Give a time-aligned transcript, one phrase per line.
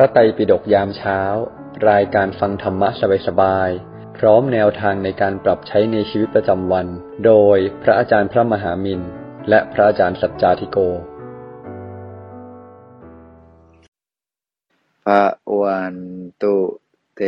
[0.00, 1.20] ระไตรปิฎกยามเช้า
[1.90, 2.88] รายการฟังธรรมะ
[3.26, 6.86] สบายๆ พร้อมแนวทางในการปรับใช้ในชีวิตประจำวัน
[7.26, 9.00] โดยพระอาจารย์พระมหามิน
[9.48, 10.78] และพระอาจารย์สัจจาธิโก
[15.04, 15.24] พระ
[15.62, 15.96] วัน
[16.42, 16.56] ตุ
[17.14, 17.20] เต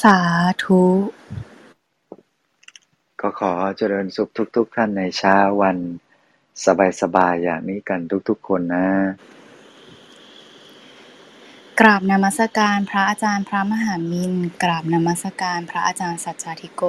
[0.00, 0.18] สา
[0.62, 0.84] ธุ
[3.20, 5.78] ก็ขอเจริญสุขทุก ๆ ท่านในเช้าวัน
[7.00, 8.88] สบายๆอย่างนี้กันทุก ๆ คนนะ
[11.82, 16.82] กราบนมัสการพระอาจารย์พระมหามินกราบนมัสการพระอาจารย์สัจจาธิโก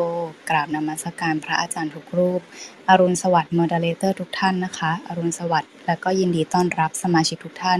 [0.49, 2.41] กราบนมัสการพระอาจารย์ทุกรูป
[2.89, 7.79] อรุณสวัสดิ์มอดเลเตอร์ทุกท่านนะคะ อรุณสวัสดิ์และก็ยินดีต้อนรับสมาชิกทุกท่าน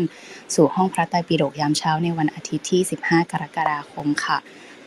[0.55, 4.37] สู่ห้องพระไตรปิฎกยามเช้าในวันอาทิตย์ที่ 15 กรกฎาคมค่ะ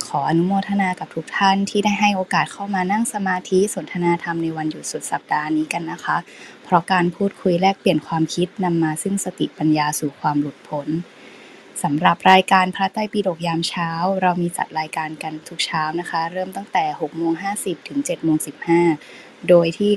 [0.07, 6.17] ขออนุโมทนากับทุกท่านที่ได้ให้โอกาสเข้ามานั่งสมาธิสนทนาธรรมในวันหยุดสุดสัปดาห์นี้กันนะคะ
[6.65, 10.89] เพราะการพูดคุยแลกเปลี่ยนความคิดนำมาซึ่งสติปัญญาสู่ความหลุดพ้น
[11.83, 13.91] สำหรับรายการพระไตรปิฎกยามเช้า
[14.23, 18.37] เรามีจัดรายการกันทุกเช้านะคะ เริ่มตั้งแต่6โมง50 ถึง7โมง
[18.93, 19.93] 15 โดยที่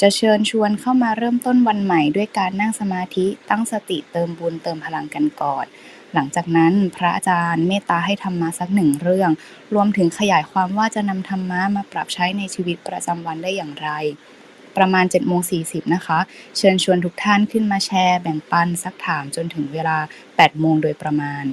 [0.00, 5.66] จะเชิญชวนเข้ามาเริ่มต้นวันใหม่ด้วยการนั่งสมาธิตั้งสติเติมบุญเติมพลังกันก่อน
[6.14, 9.30] หลังจากนั้นพระอาจารย์เมตตาให้ธรรมะสักหนึ่งเรื่อง
[9.74, 13.90] รวมถึงขยายความว่าจะนำธรรมะมาปรับใช้ในชีวิตประจำวันได้อย่างไร
[14.76, 16.18] ประมาณ7โมง40นะคะ
[16.56, 19.96] เชิญชวนทุกท่านขึ้นมาแชร์ แบ่งปันซักถามจนถึงเวลา
[20.28, 21.44] 8โมงโดยประมาณ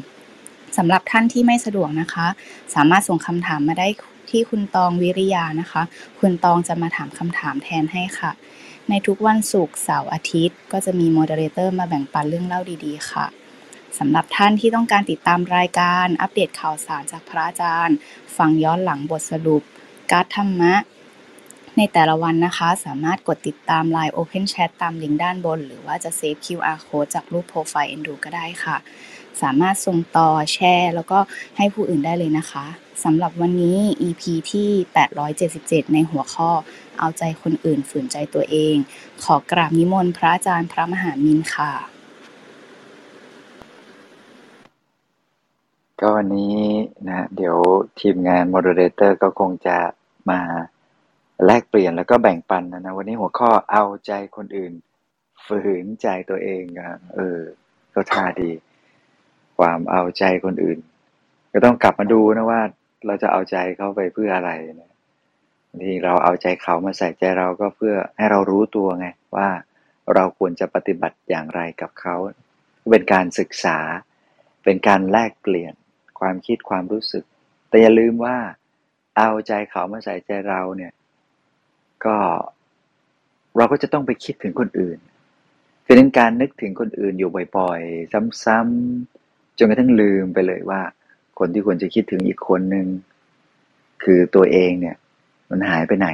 [0.77, 2.27] สำหรับท่านที่ไม่สะดวกนะคะ
[2.75, 3.87] สามารถส่งคำถามมาได้
[4.29, 5.83] ที่คุณตองวิริยานะคะ
[6.19, 8.31] คุณตองจะมาถามคำถามแทนให้ค่ะ
[8.89, 13.25] ในทุกวันศุกร์เสาร์อาทิตย์ ก็จะมี moderator มาแบ่งปันเรื่องเล่าดีๆ ค่ะ
[13.99, 17.97] สำหรับท่านที่ต้องการติดตามรายการอัปเดตข่าวสารจากพระอาจารย์
[18.37, 19.63] ฟังย้อนหลังบทสรุป
[20.11, 20.73] การธรรมะ
[21.77, 28.77] ในแต่ละวันนะคะ สามารถกดติดตาม Line Open Chat ตามลิงก์ด้านบน หรือว่าจะเซฟ QR Code จากรูปโปรไฟล์ Endo ก็ได้ค่ะ
[29.41, 31.19] สามารถส่งต่อแชร์ แล้วก็
[31.57, 32.65] ให้ผู้อื่นได้เลยนะคะ
[33.03, 34.69] สำหรับวันนี้ EP ที่
[35.31, 36.51] 877 ในหัวข้อ
[36.99, 38.75] เอาใจคนอื่นฝืนใจตัวเอง
[39.23, 41.71] ขอกราบนิมนต์พระอาจารย์พระมหามินค่ะ
[45.99, 46.57] ก็วันนี้
[47.07, 47.57] นะ เดี๋ยว
[47.99, 49.77] ทีมงาน Moderator ก็คงจะ
[50.29, 50.41] มา
[51.45, 54.73] แลกเปลี่ยนแล้วก็แบ่งปันนะนะวันนี้หัวข้อเอาใจคนอื่น
[55.45, 57.39] ฝืนใจตัวเองอะเออ
[57.93, 58.51] ก็ท่าดี
[59.57, 60.79] ความเอาใจคนอื่น
[61.53, 62.61] ก็ต้องกลับมาดูนะว่า
[63.05, 64.51] เราจะเอาใจเขาไปเพื่ออะไร
[64.81, 64.91] นะ
[65.69, 69.49] บางทีเราเอาใจเขามาใส่ใจเราก็เพื่อให้เรารู้ตัวไงว่า
[70.13, 72.15] เราควรจะปฏิบัติอย่างไรกับเขา
[72.91, 73.79] เป็นการศึกษา
[74.63, 75.73] เป็นการแลกเปลี่ยน
[76.19, 77.23] ความคิดความรู้สึก
[77.69, 78.37] แต่อย่าลืมว่า
[79.17, 80.91] เอาใจเขามาใส่ใจเราเนี่ย
[82.05, 82.15] ก็
[83.57, 84.97] เราก็จะต้องไปคิดถึงคนอื่น
[85.85, 90.81] คือนั้นการนึกถึงคนอื่นอยู่บ่อยๆ ซ้ำๆจนกระทั่งลืมไปเลยว่า
[91.39, 92.87] คนที่ควรจะคิดถึงอีกคนหนึ่ง
[94.03, 94.95] คือตัวเองเนี่ย
[95.49, 96.09] มันหายไปไหน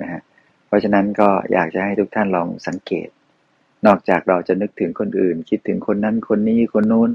[0.00, 0.20] นะฮะ
[0.66, 3.08] เพราะฉะนั้นก็อยากจะให้ทุกท่านลองสังเกต
[3.86, 7.10] นอกจากเราจะนึกถึงคนอื่น คิดถึงคนนั้นคนนี้คนนู้น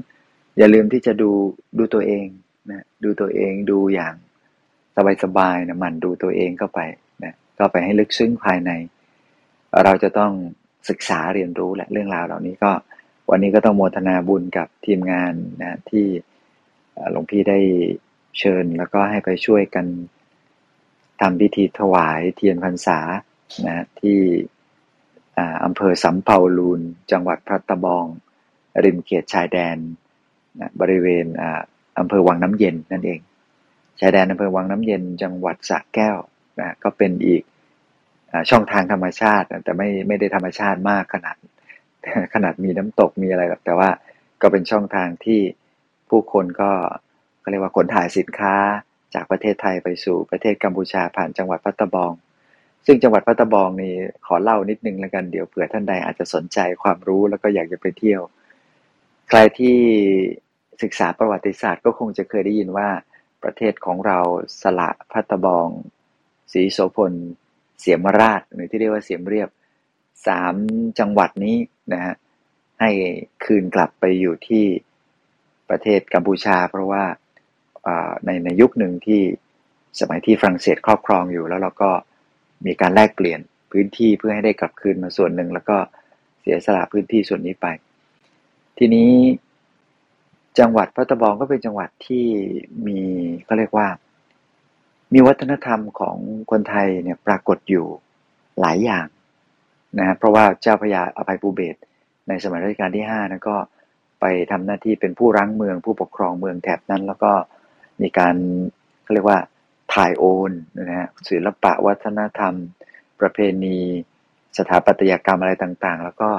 [0.58, 1.30] อย่าลืมที่จะดู
[1.78, 2.26] ดูตัวเอง
[2.70, 4.14] นะดูตัวเองดูอย่าง
[5.22, 6.80] สบายๆนะหมันดูตัวเองเข้าไป
[7.58, 8.70] ก็ไปให้ลึกซึ้งภายใน
[9.84, 10.32] เราจะต้อง
[10.88, 12.72] ศึกษาเรียนรู้แหละเรื่องราวเหล่านี้ก็
[13.30, 16.06] วันนี้ก็ต้องโมทนาบุญกับทีมงานนะที่
[17.10, 17.58] หลวงพี่ได้
[18.38, 19.86] เชิญแล้วก็ให้ไปช่วยกัน
[21.20, 22.98] ทำพิธีถวายเทียนพรรษา
[23.66, 24.18] นะที่
[25.64, 26.80] อำเภอสำเภาลูน
[27.12, 28.04] จังหวัดพัตบอง
[28.84, 29.76] ริมเขตชายแดน
[30.60, 31.26] นะบริเวณ
[31.98, 33.20] อำเภอวังน้ำเย็นนั่นเอง
[34.00, 36.18] ชายแดนอำเภอวังน้ำเย็น จังหวัดสระแก้ว
[36.60, 37.42] นะก็เป็นอีก
[38.50, 41.36] ช่องทางธรรมชาติ แต่ไม่ไม่ได้ธรรมชาติมากขนาด
[42.34, 43.90] ขนาดมีน้ำตกมีอะไรหรอกแต่ว่า
[44.42, 45.40] ก็เป็นช่องทางที่
[46.08, 46.70] ผู้คนก็
[47.40, 48.54] เขาเรียกว่าขนถ่ายสินค้า
[49.14, 52.12] จากประเทศไทยไปสู่ประเทศกัมพูชาผ่านจังหวัดพัตตบอง
[52.86, 53.94] ซึ่งจังหวัดพัตตบองนี่
[54.26, 58.22] ขอเล่านิดนึงแล้วกันเดี๋ยวเผื่อท่านใดอาจจะสนใจความรู้แล้วก็อยากจะไปเที่ยว
[59.28, 59.76] ใครที่
[60.82, 62.88] ศึกษาประวัติศาสตร์ก็คงจะเคยได้ยินว่า
[63.42, 64.18] ประเทศของเรา
[64.62, 65.68] สละพัตตบอง
[66.52, 67.12] ศรีโสพล
[67.80, 69.48] เสียมราชหรือที่เรียกว่าเสียมเรียบ
[70.26, 70.54] สาม
[70.98, 71.56] จังหวัดนี้
[71.92, 72.14] นะฮะ
[72.80, 72.90] ให้
[73.44, 74.64] คืนกลับไปอยู่ที่
[75.68, 77.04] ประเทศกัมพูชา เพราะว่า
[78.24, 79.22] ในในยุคหนึ่งที่
[80.00, 81.90] สมัยที่ฝรั่งเศสครอบครองอยู่ แล้วเราก็
[82.66, 83.40] มีการแลกเปลี่ยน
[83.72, 85.78] พื้นที่เพื่อให้ได้กลับคืนมาส่วนหนึ่ง แล้วก็
[86.40, 87.66] เสียสละพื้นที่ส่วนนี้ไป
[88.78, 89.10] ทีนี้
[90.58, 92.24] จังหวัดพัตบองก็เป็นจังหวัดที่
[92.86, 93.00] มี
[93.44, 93.88] เขาเรียกว่า
[95.12, 96.16] มีวัฒนธรรมของ
[96.50, 97.86] คนไทยเนี่ยปรากฏอยู่
[98.60, 99.06] หลายอย่าง
[99.98, 101.76] นะเพราะว่าเจ้าพระยาอภัยภูเบศ
[102.28, 103.56] ในสมัยรัชกาลที่ห้านั้นก็
[104.20, 107.32] ไปทำหน้าที่เป็นผู้รั้งเมืองผู้ปกครองเมืองแถบนั้น แล้วก็
[108.02, 108.34] มีการ
[109.02, 109.38] เขาเรียกว่า
[109.94, 112.54] ถ่ายโอนนะฮะศิลปะวัฒนธรรม
[113.20, 113.78] ประเพณี
[114.58, 116.30] สถาปัตยกรรมอะไรต่างๆ แล้วก็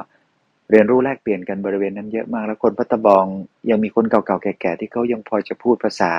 [0.71, 3.25] เรียนรู้แลกเปลี่ยนกันบริเวณนั้นเยอะมาก แล้วคนพัตบอง
[3.69, 6.11] ยังมีคนเก่าๆแก่ๆที่เขายังพอจะพูดภาษา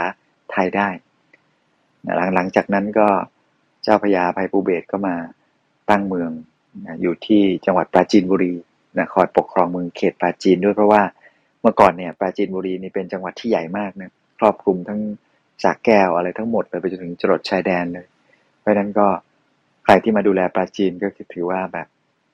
[0.52, 0.88] ไทยได้
[2.04, 3.08] หลังหลังจากนั้นก็
[3.82, 5.16] เจ้าพญาภัยภูเบศก็มา
[5.90, 6.30] ตั้งเมือง
[6.86, 8.54] นะอยู่ที่จังหวัดปราจีนบุรี
[8.98, 11.02] นะคอยปกครองเมืองเขตปราจีนด้วยเพราะว่า
[11.60, 15.00] เมื่อก่อนเนี่ยปราจีนบุรีนี่เป็นจังหวัดที่ใหญ่มากนะครอบคลุมทั้ง
[15.62, 18.06] สากแก้วอะไรทั้งหมดเลยไปจนถึงจรดชายแดนเลย
[18.60, 19.08] เพราะนั้นก็
[19.84, 21.86] ใครที่มาดูแลปราจีนก็ถือว่าแบบ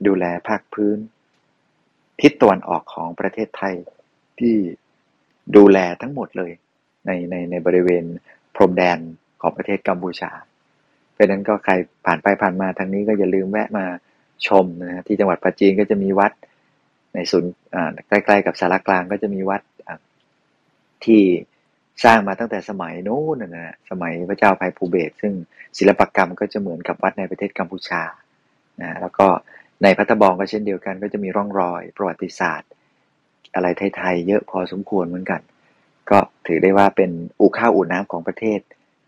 [0.07, 0.99] ดูแลภาคพื้น
[2.21, 3.75] ทิศตะวันออกของประเทศไทย
[4.39, 4.55] ที่
[5.57, 6.53] ดูแลทั้งหมดเลย
[7.07, 8.05] ในในในบริเวณ
[8.55, 8.99] พรมแดน
[9.45, 10.31] ของประเทศกัมพูชา
[11.13, 11.73] เพราะนั้นก็ใคร
[12.07, 13.87] ผ่านไปผ่านมาทางนี้ก็อย่าลืมแวะมา
[14.47, 16.33] ชมนะที่จังหวัดปราจีนก็จะมีวัด
[17.15, 17.53] ในศูนย์
[18.09, 19.63] ใกล้ๆกับสารกลางก็จะมีวัด
[21.05, 21.23] ที่
[22.05, 25.33] สร้างมาตั้งแต่สมัยโน้นนะสมัยพระเจ้าภัยภูเบศซึ่ง
[25.79, 28.03] ศิลปกรรมก็จะเหมือนกับวัดในประเทศกัมพูชา
[28.83, 29.27] นะแล้วก็
[29.83, 32.71] ในพัทบองก็เช่นเดียวกันก็จะมีร่องรอย ประวัติศาสตร์
[33.55, 35.41] อะไรไทยๆเยอะพอสมควรเหมือนกัน
[36.11, 37.11] ก็ถือได้ว่าเป็น
[37.41, 38.61] อู่ข้าวอู่น้ำของประเทศ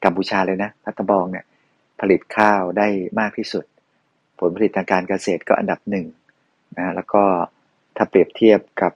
[0.04, 1.44] กัมพูชาเลยนะพัทบองเนี่ย
[2.00, 2.88] ผลิตข้าวได้
[3.20, 3.64] มากที่สุด
[4.40, 6.06] ผลผลิตทางการเกษตรก็อันดับหนึ่ง
[6.78, 7.22] นะแล้วก็
[7.96, 8.92] ถ้าเปรียบเทียบกับ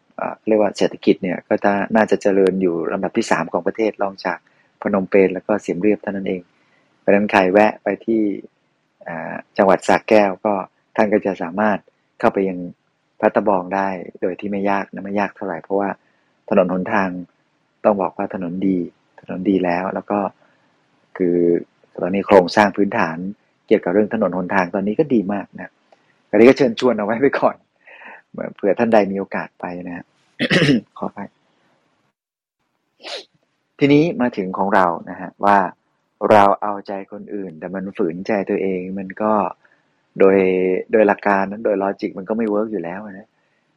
[0.49, 1.55] เรียกว่าเศรษฐกิจเนี่ยก็
[1.97, 4.39] น่าจะเจริญอยู่ลำดับที่ 3 ของประเทศรองจาก
[4.83, 6.43] พนมเปญแล้วก็เสียมเรียบเท่านั้นเอง
[6.99, 8.23] เพราะนั้นใครแวะไปที่
[9.57, 10.55] จังหวัดสระแก้วก็
[10.97, 11.79] ท่านก็จะสามารถ
[12.21, 12.59] เข้าไปยัง
[13.21, 13.89] พัตบองได้
[14.21, 15.89] โดยที่ไม่ยากนะไม่ยากเท่าไหร่เพราะว่า
[16.49, 17.09] ถนนหนทาง
[17.85, 18.79] ต้องบอกว่าถนนดี
[19.21, 20.19] ถนนดีแล้วแล้วก็
[21.19, 21.37] คือ
[22.03, 23.17] ตอนนี้โครงสร้างพื้นฐาน
[23.67, 25.73] เกี่ยวกับเรื่องถนนหนทางตอนนี้ก็ดีมากนะ
[26.31, 27.57] อันนี้ก็เชิญชวนเอาไว้ไปก่อน
[28.55, 30.05] เผื่อท่านใดมีโอกาสไปนะ
[30.99, 31.19] ขอไป
[33.79, 35.59] ทีนี้มาถึงของเรานะฮะว่า
[36.31, 39.33] เราเอาใจคนอื่น แต่มันฝืนใจตัวเองมันก็
[40.19, 40.37] โดย
[40.93, 43.29] โดยหลักการนั้นโดย logic มันก็ไม่ work อยู่แล้วนะ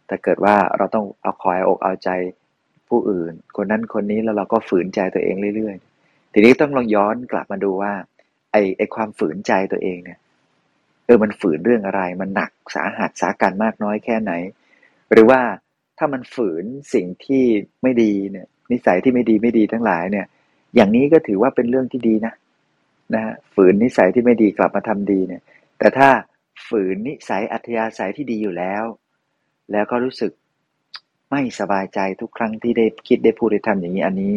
[0.08, 2.10] แต่เกิดว่าเราต้องเอาคอยอกเอาใจ
[2.90, 5.93] ผู้อื่น คนนั้นคนนี้แล้วเราก็ฝืนใจตัวเองเรื่อยๆ
[6.34, 7.94] ทีนี้ต้องลองย้อนกลับมาดูว่า
[8.52, 10.20] ไอไอความฝืนใจตัวเองเนี่ย
[11.06, 14.32] เออมันฝืนเรื่องอะไร มันหนักสาหัสสากรรจ์มากน้อยแค่ไหน
[15.12, 15.42] หรือว่า
[15.98, 17.44] ถ้ามันฝืนสิ่งที่
[17.84, 20.26] ไม่ดีเนี่ย นิสัยที่ไม่ดีไม่ดีทั้งหลายเนี่ย
[20.76, 22.34] อย่างนี้ก็ถือว่าเป็นเรื่องที่ดีนะ
[23.14, 25.42] นะฮะฝืนนิสัยที่ไม่ดีกลับมาทำดีเนี่ย
[25.80, 26.10] แต่ถ้า
[26.68, 28.84] ฝืนนิสัยอัธยาศัยที่ดีอยู่แล้ว
[29.72, 30.32] แล้วก็รู้สึก
[31.32, 34.34] ไม่สบายใจทุกครั้งที่ได้คิดได้พูดได้ทำอย่างนี้อันนี้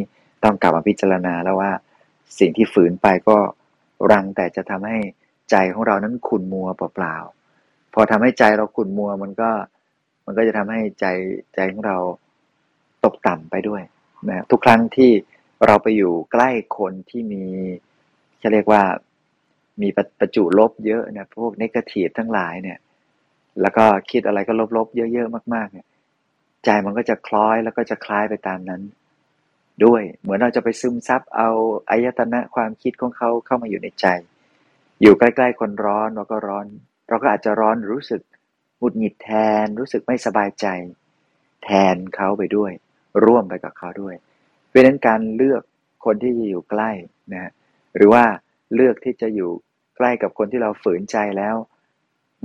[0.47, 1.71] ต้องกลับมาพิจารณาแล้วว่า
[2.39, 3.37] สิ่งที่ฝืนไปก็
[4.13, 4.99] รังแต่จะทำให้
[5.51, 9.51] ใจของเรานั้นขุ่นมัวเปล่าๆ พอทำให้ใจเราขุ่นมัวมันก็
[10.27, 11.07] มันก็จะทำให้ใจ
[11.55, 11.97] ใจของเรา
[13.05, 13.83] ตกต่ำไปด้วย
[14.29, 15.11] นะทุกครั้งที่
[15.67, 17.45] เราไปอยู่ใกล้คนที่มี
[18.43, 18.83] จะเรียกว่า
[19.83, 19.89] มี
[20.21, 22.79] ประจุลบเยอะนะพวกนกทีฟทั้งหลายเนี่ย
[23.61, 25.87] แล้วก็คิดอะไรก็ลบๆ เยอะๆมากๆเนี่ย
[26.65, 28.83] ใจมันก็จะคล้อยแล้วก็จะคล้ายไปตามนั้น
[29.85, 31.51] ด้วย เหมือนเราจะไปซึมซับเอา
[31.91, 34.07] อายตนะความคิดของเขาเข้ามาอยู่ในใจ
[35.03, 36.67] อยู่ใกล้ๆคนร้อนเราก็ร้อน
[37.09, 38.23] เราก็อาจจะร้อนรู้สึก
[38.79, 39.31] หงุดหงิดแท
[39.65, 40.67] น รู้สึกไม่สบายใจ
[41.65, 42.73] แทนเขาไปด้วย
[43.25, 44.15] ร่วมไปกับเขาด้วย
[44.69, 45.63] เพราะนั้นการเลือก
[46.05, 46.91] คนที่จะอยู่ใกล้
[47.35, 47.51] นะ
[47.97, 48.25] หรือว่า
[48.75, 49.51] เลือกที่จะอยู่
[49.97, 51.57] ใกล้กับคนที่เราฝืนใจแล้ว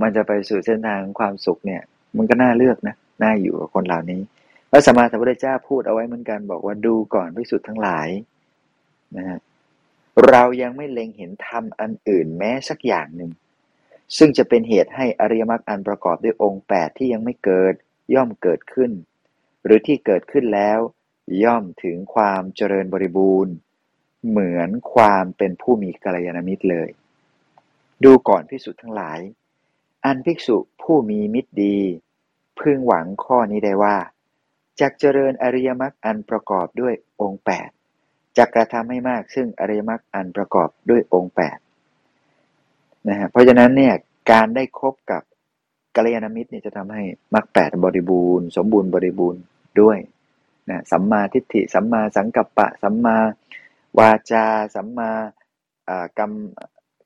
[0.02, 1.82] มันจะไปสู่เส้นทางความสุขเนี่ย
[2.16, 4.20] มันก็น่าเลือกนะน่าอยู่กับคนเหล่านี้
[4.74, 8.08] พระสัมมาสัมพุทธเจ้าพูดเอาไว้เหมือนกัน บอกว่าดูก่อนพิสุทธ์ทั้งหลาย
[9.16, 9.38] นะฮะ
[10.28, 13.30] เรายังไม่เล็งเห็นธรรมอันอื่นแม้สักอย่างหนึ่ง
[14.16, 17.74] ซึ่งจะเป็นเหตุให้อริยมรรคอันประกอบด้วยองค์แปดที่ยังไม่เกิด
[18.14, 18.90] ย่อมเกิดขึ้น
[19.64, 20.78] หรือที่เกิดขึ้นแล้ว
[21.44, 23.54] ย่อมถึงความเจริญบริบูรณ์
[24.28, 26.90] เหมือนความเป็นผู้มีกัลยาณมิตรเลย
[28.04, 29.20] ดูก่อนภิกษุทั้งหลาย
[30.04, 31.78] อันภิกษุผู้มีมิตรดี
[32.60, 33.96] พึงหวังข้อนี้ได้ว่า
[34.80, 37.68] จากเจริญอริยมรรคอันประกอบด้วยองค์แปด
[38.36, 41.58] จะกกระทำให้มากซึ่งอริยมรรคอันประกอบด้วยองค์แปด
[43.08, 43.94] นะฮะเพราะฉะนั้นเนี่ย
[44.32, 45.22] การได้คบกับ
[45.96, 47.02] กัลยาณมิตรเนี่ยจะทำให้
[47.34, 49.42] มรรคแปดบริบูรณ์ สมบูรณ์บริบูรณ์
[49.80, 49.98] ด้วย
[50.70, 53.16] นะสัมมาทิฏฐิ สัมมาสังกัปปะ สัมมา
[53.98, 55.10] วาจา สัมมา
[56.18, 56.32] กรรม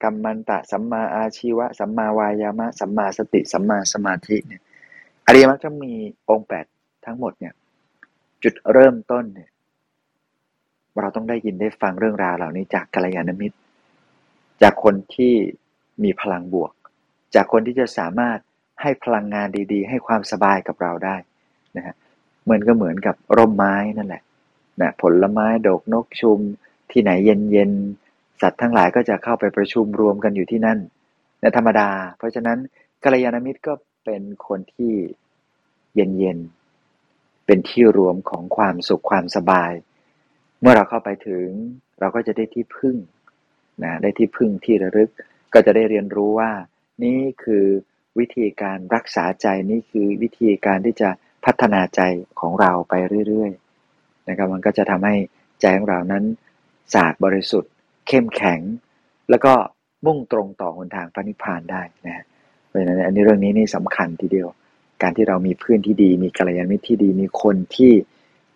[0.02, 4.62] กรรมันตะ สัมมาอาชีวะ สัมมาวายามะ สัมมาสติ สัมมาสมาธิเนี่ย
[5.26, 5.92] อริยมรรคจะมี
[6.30, 6.66] องค์แปด
[7.06, 7.54] ทั้งหมดเนี่ย
[8.42, 9.50] จุดเริ่มต้นเนี่ย
[11.00, 13.56] เราต้องได้ยินได้ฟังเรื่องราวเหล่านี้จากกัลยาณมิตร
[14.62, 15.34] จากคนที่
[16.04, 16.72] มีพลังบวก
[17.34, 18.38] จากคนที่จะสามารถ
[18.82, 21.16] ให้พลังงานดี ๆ ให้ความสบายกับเราได้
[21.76, 21.94] นะฮะ
[22.50, 24.22] มันก็เหมือนกับร่มไม้นั่นแหละ
[24.80, 26.38] นะผลไม้ดอกนกชุม
[26.90, 27.70] ที่ไหนเย็นเย็น
[28.42, 30.78] สัตว์ทั้งหลายก็จะเข้าไปประชุมรวมกันอยู่ที่นั่น
[31.42, 32.58] นะธรรมดา เพราะฉะนั้น
[33.04, 33.72] กัลยาณมิตรก็
[34.04, 34.92] เป็นคนที่
[35.94, 36.38] เย็น
[37.47, 39.73] เป็นที่รวมของความสุขความสบาย
[40.61, 41.49] เมื่อเราเข้าไปถึง
[42.00, 42.97] เราก็จะได้ที่พึ่ง
[43.85, 45.11] นะได้ที่พึ่งที่ระลึก
[45.55, 46.50] ก็จะได้เรียนรู้ว่า
[47.05, 47.67] นี่คือ
[48.19, 51.11] วิธีการรักษาใจนี่คือวิธีการที่จะ
[51.45, 52.00] พัฒนาใจ
[52.41, 52.95] ของเราไป
[53.29, 55.15] เรื่อยๆนะครับมันก็จะทำให้
[55.61, 56.25] ใจของเรานั้น
[56.93, 57.73] สะอาดบริสุทธิ์
[58.09, 58.61] เข้มแข็ง
[59.31, 59.53] แล้วก็
[60.07, 62.25] มุ่งตรงต่อหนทางพระนิพพานได้นะ
[62.67, 64.49] เพราะฉะนั้นอันนี้เรื่องนี้นี่สำคัญทีเดียว
[65.03, 67.93] การที่เรามีเพื่อนที่ดี มีกัลยาณมิตรที่ดี มีคนที่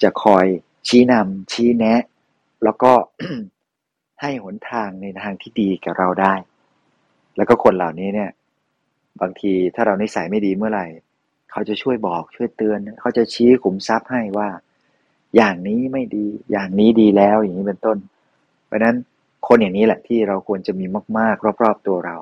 [0.02, 0.46] จะคอย
[0.88, 2.00] ชี้นำชี้แนะ
[2.64, 2.92] แล้วก็
[4.20, 6.34] ให้หนทางในทางที่ดีกับเราได้
[7.36, 8.30] แล้วก็คนเหล่านี้เนี่ย
[9.20, 10.86] บางทีถ้าเรานิสัยไม่ดีเมื่อไหร่
[11.50, 14.48] เขาจะช่วยบอกช่วยเตือน เขาจะชี้ขุมทรัพย์ให้ว่า
[15.36, 17.98] อย่างนี้ไม่ดี อย่างนี้ดีแล้วอย่างนี้เป็นต้น
[18.66, 18.96] เพราะฉะนั้น
[19.46, 20.86] คนอย่างนี้แหละที่เราควรจะมี
[21.18, 22.16] มาก ๆ รอบ ๆ ตัวเรา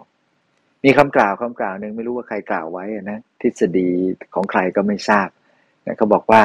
[0.84, 3.90] มีคำกล่าวคำกล่าวหนึ่งไม่รู้ว่าใครกล่าวไว้นะทฤษฎี
[4.34, 5.28] ของใครก็ไม่ทราบ
[5.86, 6.42] นะเขาบอกว่า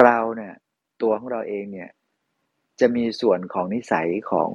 [0.00, 0.54] เราเนี่ย
[1.02, 1.90] ตัวของเราเองเนี่ย
[2.80, 4.50] จะมีส่วนของนิสัยของ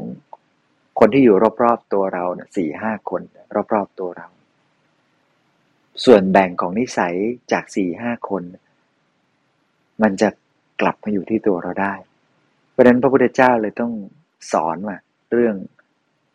[0.99, 3.21] คนที่อยู่รอบๆตัวเราเนี่ยสี่ห้าคน
[3.73, 4.27] รอบๆตัวเรา
[6.05, 7.15] ส่วนแบ่งของนิสัย
[7.51, 8.43] จากสี่ห้าคน
[10.01, 10.29] มันจะ
[10.81, 11.93] กลับมาอยู่ที่ตัวเราได้
[12.71, 13.93] เพราะฉะนั้นพระพุทธเจ้าเลยต้อง
[14.51, 14.97] สอนว่า
[15.31, 15.55] เรื่อง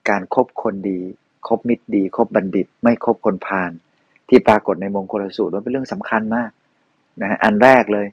[0.09, 1.00] การครบคนดี
[1.49, 3.71] คบมิตรดี คบบัณฑิต ไม่คบคนพาล
[4.29, 6.51] ที่ปรากฏในมงคลสูตรว่าเป็นเรื่องสำคัญมาก
[7.23, 8.07] นะอันแรกเลย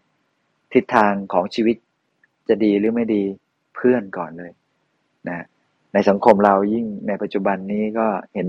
[0.73, 1.75] ทิศทางของชีวิต
[2.49, 3.23] จะดีหรือไม่ดี
[3.75, 4.51] เพื่อนก่อนเลย
[5.27, 5.45] นะ
[5.93, 8.47] ในสังคมเรายิ่งในปัจจุบันนี้ก็เห็น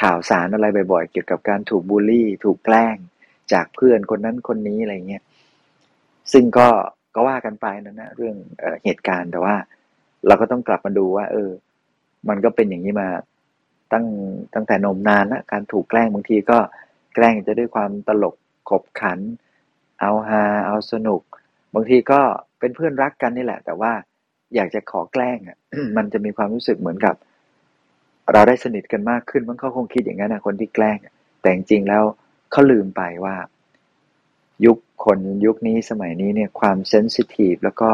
[0.00, 2.96] ข่าวสารอะไรบ่อยๆ เกี่ยวกับการถูกบูลลี่ ถูกแกล้ง
[3.52, 5.22] จากเพื่อนคนนั้นคนนี้อะไรเงี้ย
[6.32, 6.68] ซึ่งก็
[7.14, 9.54] ก็ว่ากันไปนะนะเรื่องเอเหตุการณ์แต่ว่า
[10.26, 11.50] เราก็ต้องกลับมาดูว่า เออ
[12.28, 13.08] มันก็เป็นอย่างนี้มา
[13.94, 14.06] ตั้ง
[14.54, 16.58] ตั้งแต่นมนานแล้วการถูกแกล้งบางทีก็
[17.14, 18.34] แกล้งจะด้วยความตลก
[18.70, 19.18] ขบขัน
[20.00, 21.22] เอาฮาเอาสนุก
[21.74, 22.20] บางทีก็
[22.58, 23.92] เป็นเพื่อนรักกันนี่แหละ แต่ว่า
[24.54, 25.58] อยากจะขอแกล้งอะ
[25.96, 27.14] มันจะมีความรู้สึกเหมือนกับ
[28.32, 30.96] เราได้สนิทกันมากขึ้นมันเขาคงคิดอย่างนั้นนะคนที่แกล้ง
[31.40, 32.02] แต่จริงแล้ว
[32.50, 33.36] เขาลืมไปว่า
[34.66, 37.90] ยุคคนยุคนี้สมัยนี้เนี่ยความเซนซิทีฟแล้วก็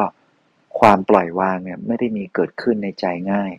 [0.80, 3.52] ความปล่อยวางเนี่ยไม่ได้มีเกิดขึ้นในใจง่าย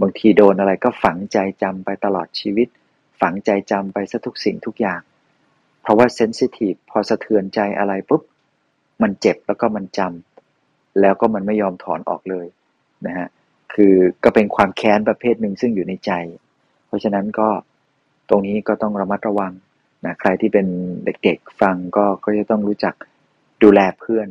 [0.00, 2.68] บางทีโดนอะไรก็ฝังใจจำไปตลอดชีวิต
[3.20, 5.00] ฝังใจจำไปซะทุกสิ่งทุกอย่าง
[5.82, 8.22] เพราะว่าเซนซิทีฟพอสะเทือนใจอะไรปุ๊บ
[9.02, 12.46] มันเจ็บแล้วก็มันจำแล้วก็มันไม่ยอมถอนออกเลย
[13.06, 13.28] นะฮะ
[13.74, 16.12] คือก็เป็นความแค้นประเภทหนึ่งซึ่งอยู่ในใจ
[16.86, 17.48] เพราะฉะนั้นก็
[18.28, 19.52] ตรงนี้ก็ต้องระมัดระวัง
[20.04, 20.66] นะใครที่เป็น
[21.04, 22.94] เด็กๆฟังก็ก็จะต้องรู้จัก
[23.62, 24.28] ดูแลเพื่อน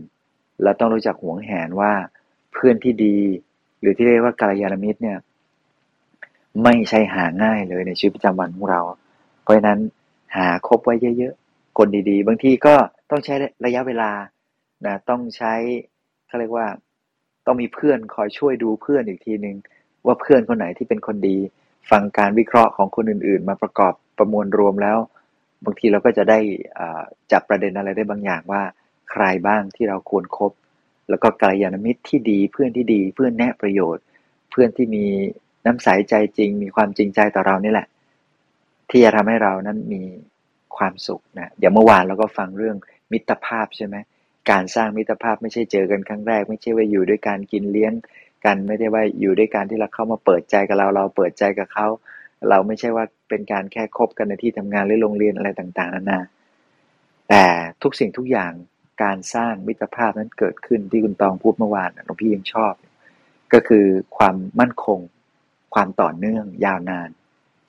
[0.64, 1.92] แล้วต้องรู้จักหวงแหนว่า
[2.54, 3.18] เพื่อนที่ดี
[3.80, 5.18] หรือที่เรียกว่าการยานมิตรเนี่ย
[6.64, 8.82] ไม่ใช่หาง่ายเลยในชีวิตประจำวันของเรา
[9.44, 9.80] เพราะฉะนั้น
[10.36, 12.76] หาคบไว้เยอะๆ คนดีๆ บางทีก็
[13.10, 13.36] ต้องใช้
[13.66, 14.12] ระยะเวลา
[14.86, 15.54] นะต้องใช้
[16.28, 16.68] เขาเรียกว่า
[17.46, 19.56] ต้องมีเพื่อนคอยช่วยดูเพื่อนอีกทีหนึ่ง
[20.06, 21.38] ว่าเพื่อนคนไหนที่เป็นคนดี
[21.92, 24.98] ฟังการวิเคราะห์ของคนอื่นๆ มาประกอบประมวลรวมแล้ว
[25.66, 26.40] บางทีเราก็จะได้
[27.32, 28.62] จับประเด็นอะไรได้บางอย่างว่า
[29.12, 30.52] ใครบ้างที่เราควรครบ
[31.10, 34.04] แล้วก็กัลยาณมิตรที่ดีเพื่อนที่ดีเพื่อนแนะประโยชน์
[34.52, 35.06] เพื่อนที่มี
[35.68, 37.88] น้ำใสใจจริง มีความจริงใจต่อเรานี่แหละ
[38.90, 40.04] ที่จะทำให้เรานั้นมี
[40.78, 42.78] ความสุขนะเดี๋ยวเมื่อวานเราก็ฟังเรื่อง
[43.12, 43.96] มิตรภาพใช่ไหม
[44.52, 47.94] การสร้างมิตรภาพไม่ใช่เจอกันครั้งแรก ไม่ใช่ว่าอยู่ด้วยการกินเลี้ยง
[48.46, 51.88] กันไม่ได้ว่าอยู่ด้วยการที่เราเข้ามาเปิดใจกับเราเราเปิดใจกับเขา
[52.50, 56.20] เราไม่ใช่ว่าเป็นการแค่คบกันในที่ทำงานหรือโรงเรียนอะไรต่างๆนานา
[57.30, 57.46] แต่
[57.84, 58.52] ทุกสิ่งทุกอย่าง
[59.04, 62.74] การสร้างมิตรภาพนั้นเกิดขึ้นที่คุณตองพูดเมื่อวานหลวงพี่ยังชอบ
[63.54, 63.86] ก็คือ
[64.18, 65.00] ความมั่นคง
[65.78, 67.10] ความต่อเนื่องยาวนาน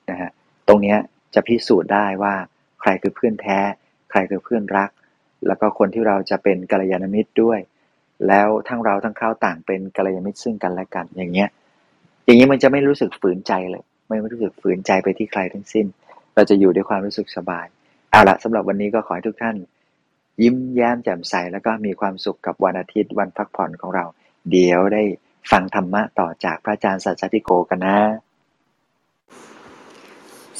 [0.09, 0.29] นะฮะ
[0.67, 0.95] ตรงนี้
[1.33, 2.33] จะพิสูจน์ได้ว่า
[2.81, 3.59] ใครคือเพื่อนแท้
[4.11, 4.89] ใครคือเพื่อนรัก
[5.47, 7.59] แล้วก็คนที่เราจะเป็นกัลยาณมิตรด้วย
[8.27, 11.49] แล้วทั้งเราทั้งเขาต่างเป็นกัลยาณมิตรซึ่งกันและกันอย่างเงี้ย
[12.25, 15.85] อย่างนี้มันจะไม่รู้สึกฝืนใจเลย ไม่รู้สึกฝืนใจไปที่ใครทั้งสิ้น
[16.35, 17.65] เราจะอยู่ด้วยความรู้สึกสบาย
[18.11, 19.55] เอาละสำหรับวันนี้ก็ขอให้ทุกท่าน
[20.41, 24.05] ยิ้มแย้มแจ่มใสแล้วก็มีความสุขกับวันอาทิตย์วันพักผ่อนของเรา
[24.51, 25.03] เดี๋ยวได้
[25.51, 27.97] ฟังธรรมะต่อจากพระอาจารย์สัจจติโกกันนะ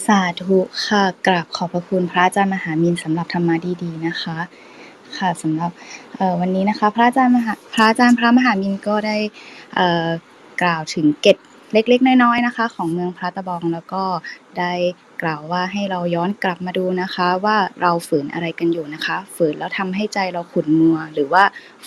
[0.06, 4.38] สาธุค่ะ กราบขอบพระคุณพระอาจารย์มหามินสำหรับธรรมะดีๆนะคะ
[5.18, 5.72] ค่ะสำหรับ
[6.40, 9.18] วันนี้นะคะ พระอาจารย์มหาพระอาจารย์พระมหามินก็ได้
[10.62, 11.38] กล่าวถึงเกต
[11.74, 14.04] เล็กๆ น้อยๆนะคะ ของเมืองพระตะบองแล้วก็
[14.58, 14.74] ได้
[15.22, 21.44] กล่าวว่าให้เราย้อนกลับมาดูนะคะ ว่าเราฝืนอะไรกันอยู่นะคะ ฝืนแล้วทำให้ใจเราขุ่นมัว หรือว่า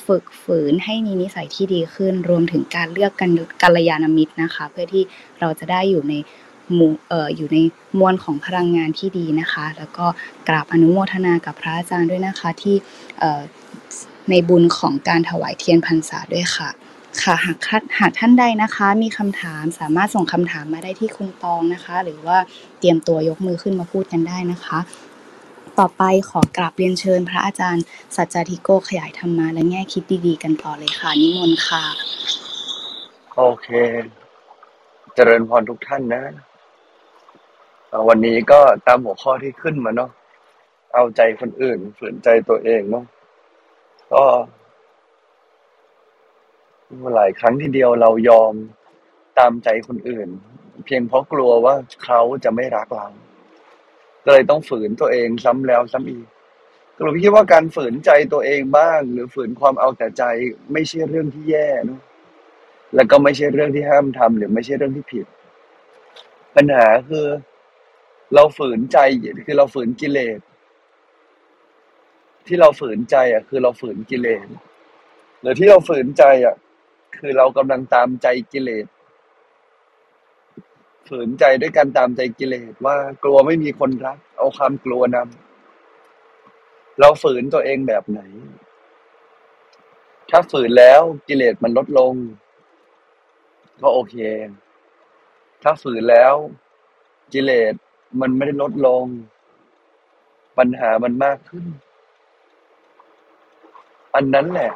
[0.06, 3.30] ฝึกฝืนให้มีนิสัยที่ดีขึ้น รวมถึงการเลือกกัน
[3.62, 5.04] กัลยาณมิตรนะคะ เพื่อที่
[5.40, 6.14] เราจะได้อยู่ใน
[6.74, 7.58] หมู่เอ่ออยู่ใน
[7.98, 10.06] มวลของพลังงานที่ดีนะคะ แล้วก็
[10.48, 12.76] กราบอนุโมทนากับพระอาจารย์ด้วยนะคะที่
[13.18, 13.42] เอ่อ
[14.30, 16.68] ในบุญของการถวายเทียนพรรษาด้วยค่ะ
[17.20, 22.38] ค่ะหากท่านหากท่านใดนะคะ มีคำถามสามารถส่งคำถามมาได้ที่คุณตองนะคะ หรือว่า
[22.78, 24.78] เตรียมตัวยกมือขึ้นมาพูดกันได้นะคะ
[25.78, 27.84] ต่อไปขอกราบเรียนเชิญ พระอาจารย์
[28.16, 31.84] สัจจาธิโกขยายธรรมะและแง่คิดดีๆ กันต่อเลยค่ะนิมนต์ค่ะ
[33.36, 33.68] โอเค
[35.14, 36.24] เจริญพรทุกท่านนะ
[38.08, 40.10] วันนี้ก็ตามหัวข้อที่ขึ้นมาเนาะ
[40.94, 43.04] เอาใจคนอื่นฝืนใจตัวเองเนาะ
[44.12, 44.24] ก็
[47.14, 48.52] หลายครั้งทีเดียวเรายอม
[49.38, 50.28] ตามใจคนอื่น
[50.84, 53.08] เพียงเพราะกลัวว่าเขาจะไม่รักเรา
[54.24, 56.26] ก็เลยต้องฝืนตัวเองซ้ำแล้วซ้ำอีก
[56.96, 60.24] ก็เลยคิดว่าการฝืนใจตัวเองบ้าง หรือฝืนความเอาแต่ใจ
[60.72, 62.00] ไม่ใช่เรื่องที่แย่นะ
[62.94, 65.26] แล้วก็ไม่ใช่เรื่องที่ห้ามทำหรือไม่ใช่เรื่องที่ผิด
[66.54, 67.26] ปัญหาคือ
[68.34, 68.98] เราฝืนใจ
[69.46, 70.40] คือเราฝืนกิเลส
[72.46, 74.46] ที่เราฝืนใจอะ คือเราฝืนกิเลส
[75.40, 76.56] หรือที่เราฝืนใจอะ
[77.16, 78.86] คือเรากำลังตามใจกิเลส
[81.08, 88.20] ฝืนใจด้วยการตามใจกิเลสว่ากลัวไม่มีคนรัก เอาความกลัวนำเราฝืนตัวเองแบบไหน
[90.30, 92.14] ถ้าฝืนแล้วกิเลสมันลดลง
[93.82, 94.16] ก็โอเค
[95.62, 96.34] ถ้าฝืนแล้ว
[97.32, 97.74] กิเลส
[98.20, 99.04] มันไม่ได้ลดลง
[100.58, 101.64] ปัญหามันมากขึ้น
[104.14, 104.72] อันนั้นแหละ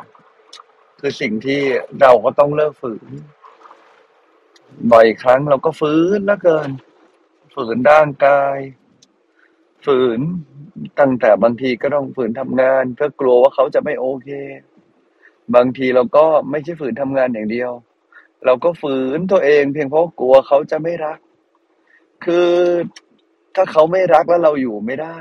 [1.01, 1.61] คือสิ่งที่
[2.01, 3.11] เราก็ต้องเลิกฝืน
[4.93, 6.71] บ่อยครั้งเราก็ฝืนเหลือเกิน
[7.55, 8.59] ฝืนร่างกาย
[9.85, 10.21] ฝืน
[11.01, 14.29] ตั้งแต่บางทีก็ต้องฝืนทำงาน เพื่อกลัวว่าเขาจะไม่โอเค
[15.55, 17.71] บางทีเราก็ไม่ใช่ฝืนทำงานอย่างเดียว
[18.45, 21.19] เราก็ฝืนตัวเอง เพียงเพราะกลัวเขาจะไม่รัก
[22.25, 22.51] คือ
[23.55, 25.19] ถ้าเขาไม่รักแล้วเราอยู่ไม่ได้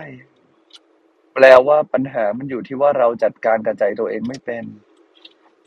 [1.33, 4.63] แปลว่าปัญหามันอยู่ที่ว่าเราจัดการกับใจตัวเองไม่เป็น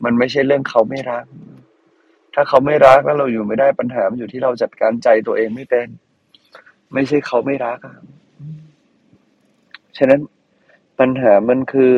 [0.03, 1.25] มันไม่ใช่เรื่องเขาไม่รัก
[2.33, 5.87] ถ้าเขาไม่รักแล้วเราอยู่ไม่ได้ปัญหามันอยู่ที่เราจัดการใจตัวเองไม่เป็น
[6.93, 7.79] ไม่ใช่เขาไม่รัก
[9.97, 10.21] ฉะนั้น
[10.99, 11.93] ปัญหามันคือ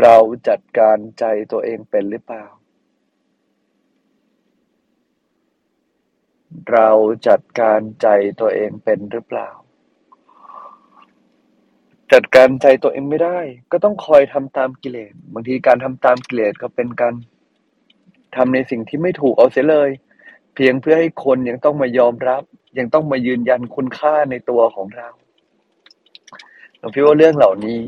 [0.00, 0.16] เรา
[0.48, 2.44] จัดการใจตัวเองเป็นหรือเปล่า
[6.72, 6.90] เรา
[7.28, 8.08] จัดการใจ
[8.40, 9.48] ตัวเองเป็นหรือเปล่า
[12.14, 13.38] จัดการใจตัวเองไม่ได้
[13.72, 17.14] ก็ต้องคอยทำตามกิเลสบางทีการทำตามกิเลสก็เป็นการ
[18.36, 19.90] ทำในสิ่งที่ไม่ถูกเอาเสียเลย
[20.54, 22.42] เพียงเพื่อให้คนยังต้องมายอมรับ
[22.78, 25.08] ยังต้องมายืนยันคุณค่าในตัวของเรา
[26.78, 27.82] เราพี่ว่าเรื่องเหล่านี้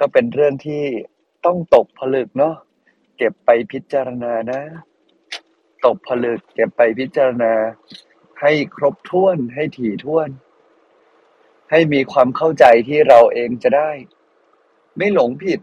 [0.00, 0.82] ก็เป็นเรื่องที่
[1.46, 2.54] ต้องตกผลึกเนาะ
[3.16, 4.60] เก็บไปพิจารณานะ
[5.84, 7.52] ตกผลึกเก็บไปพิจารณา
[8.40, 10.28] ให้ครบถ้วนให้ถี่ถ้วน
[11.70, 13.90] ให้มีความเข้าใจที่เราเองจะได้
[14.96, 15.60] ไม่หลงผิด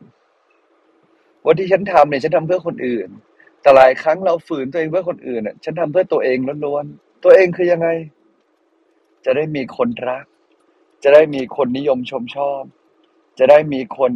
[1.43, 3.07] ว่าที่ฉันทำเนี่ยฉันทำเพื่อคนอื่น
[3.61, 7.87] แต่หลายครั้งเราฝืนตัวเองเพื่อคนอื่นอะฉันทำเพื่อตัวเองล้วนๆตัวเองคือยังไง
[9.25, 10.25] จะได้มีคนรัก
[11.03, 12.63] จะได้มีคนนิยมชมชอบ
[13.39, 14.11] จะได้มีคน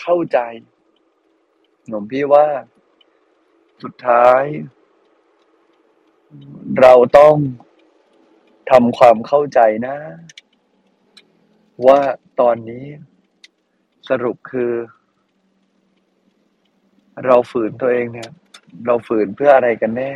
[0.00, 0.38] เข้าใจ
[1.88, 2.46] หนุ่มพี่ว่า
[3.82, 4.42] สุดท้าย
[6.80, 7.36] เราต้อง
[8.70, 9.96] ทำความเข้าใจนะ
[11.86, 12.00] ว่า
[12.40, 12.84] ตอนนี้
[14.08, 14.72] สรุปคือ
[17.26, 18.30] เราฝืนตัวเองเนี่ย
[18.86, 20.12] เราฝืนเพื่ออะไรกันแน่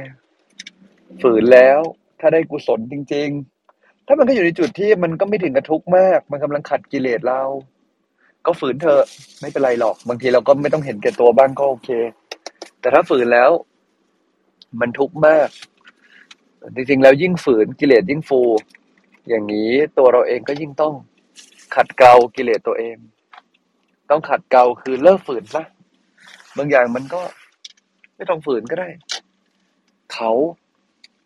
[1.22, 1.79] ฝืนแล้ว
[2.20, 3.29] ถ้าได้กุศลจริง
[3.68, 7.42] ๆ ถ้ามันก็อยู่ในจุดที่มันก็ไม่ถึงกระทุกข์มาก มันกำลังขัดกิเลสเรา
[8.46, 9.05] ก็ฝืนเถอะ
[9.40, 11.88] ไม่เป็นไรหรอก บางทีเราก็ไม่ต้องเห็นแก่ตัวบ้างก็โอเค
[12.81, 13.50] แต่ถ้าฝืนแล้ว
[14.81, 15.48] มันทุกข์มาก
[16.74, 18.40] จริงๆแล้วยิ่งฝืนกิเลสยิ่งฟู
[19.29, 20.94] อย่างนี้ตัวเราเองก็ยิ่งต้อง
[21.74, 22.96] ขัดเกลากิเลสตัวเอง
[24.11, 25.62] ต้องขัดเกลาคือเลิกฝืนซะ
[26.57, 27.22] บางอย่างมันก็
[28.16, 28.88] ไม่ต้องฝืนก็ได้
[30.14, 30.31] เขา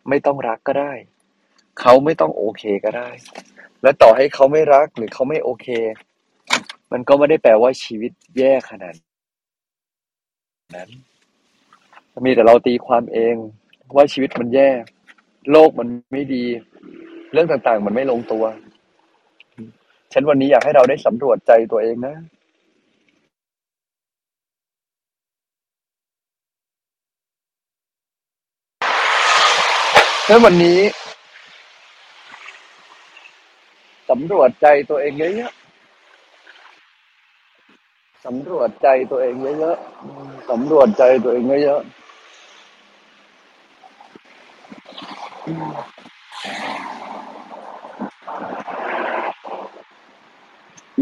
[0.09, 0.93] ไม่ต้องรักก็ได้
[1.81, 3.09] เขาไม่ต้องโอเคก็ได้
[3.83, 5.67] และต่อให้เขาไม่รักหรือเขาไม่โอเค
[6.93, 8.95] มันก็ไม่ได้แปลว่าชีวิตแย่ขนาด
[10.77, 10.91] นั้น
[12.25, 13.35] มีแต่เราตีความเอง
[13.97, 14.71] ว่าชีวิตมันแย่
[15.51, 16.45] โลกมันไม่ดี
[17.33, 18.45] เรื่องต่างๆ มันไม่ลงตัว
[20.13, 22.15] ฉันวันนี้อยากให้เราได้สำรวจใจตัวเองนะ
[30.27, 30.79] แล้ววันนี้
[34.11, 41.91] สำรวจใจตัวเองเยอะๆสำรวจใจตัวเองเยอะๆสำรวจใจตัวเองเยอะๆ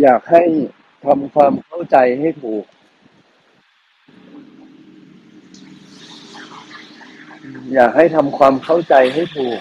[0.02, 0.42] อยากให้
[1.06, 2.64] ทำความเข้าใจให้ถูก
[7.74, 9.60] อยากให้ทำความเข้าใจให้ถูก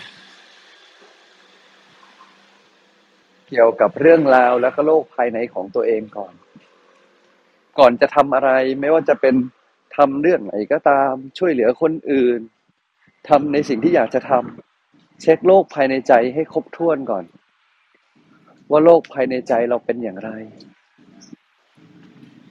[3.49, 6.33] เกี่ยวกับเรื่องราวแล้วก็โลกภายในของตัวเองก่อน
[7.79, 9.35] ก่อนจะทำอะไรไม่ว่าจะเป็น
[9.97, 12.39] ทำเรื่องไหนก็ตาม ช่วยเหลือคนอื่น
[13.29, 17.23] ทำในสิ่งที่อยากจะทำเช็คโลกภายในใจให้ครบถ้วนก่อน
[18.71, 20.29] ว่าโลกภายในใจเราเป็นอย่างไร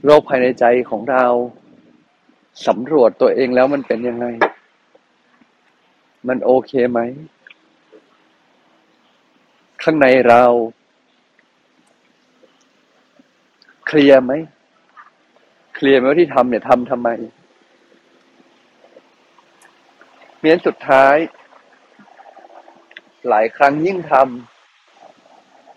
[0.07, 1.27] โลกภายในใจของเรา
[2.67, 4.27] สำรวจตัวเองแล้วมันเป็นยังไง
[6.29, 7.01] มันโอเคไหม
[9.83, 10.45] ข้างในเรา
[13.87, 14.33] เคลียร์ไหม
[15.75, 17.09] เคลียร์ไหมว่าที่ทำเนี่ยทำทำไม
[20.39, 21.17] เมียนสุดท้าย
[23.29, 24.56] หลายครั้งยิ่งทำ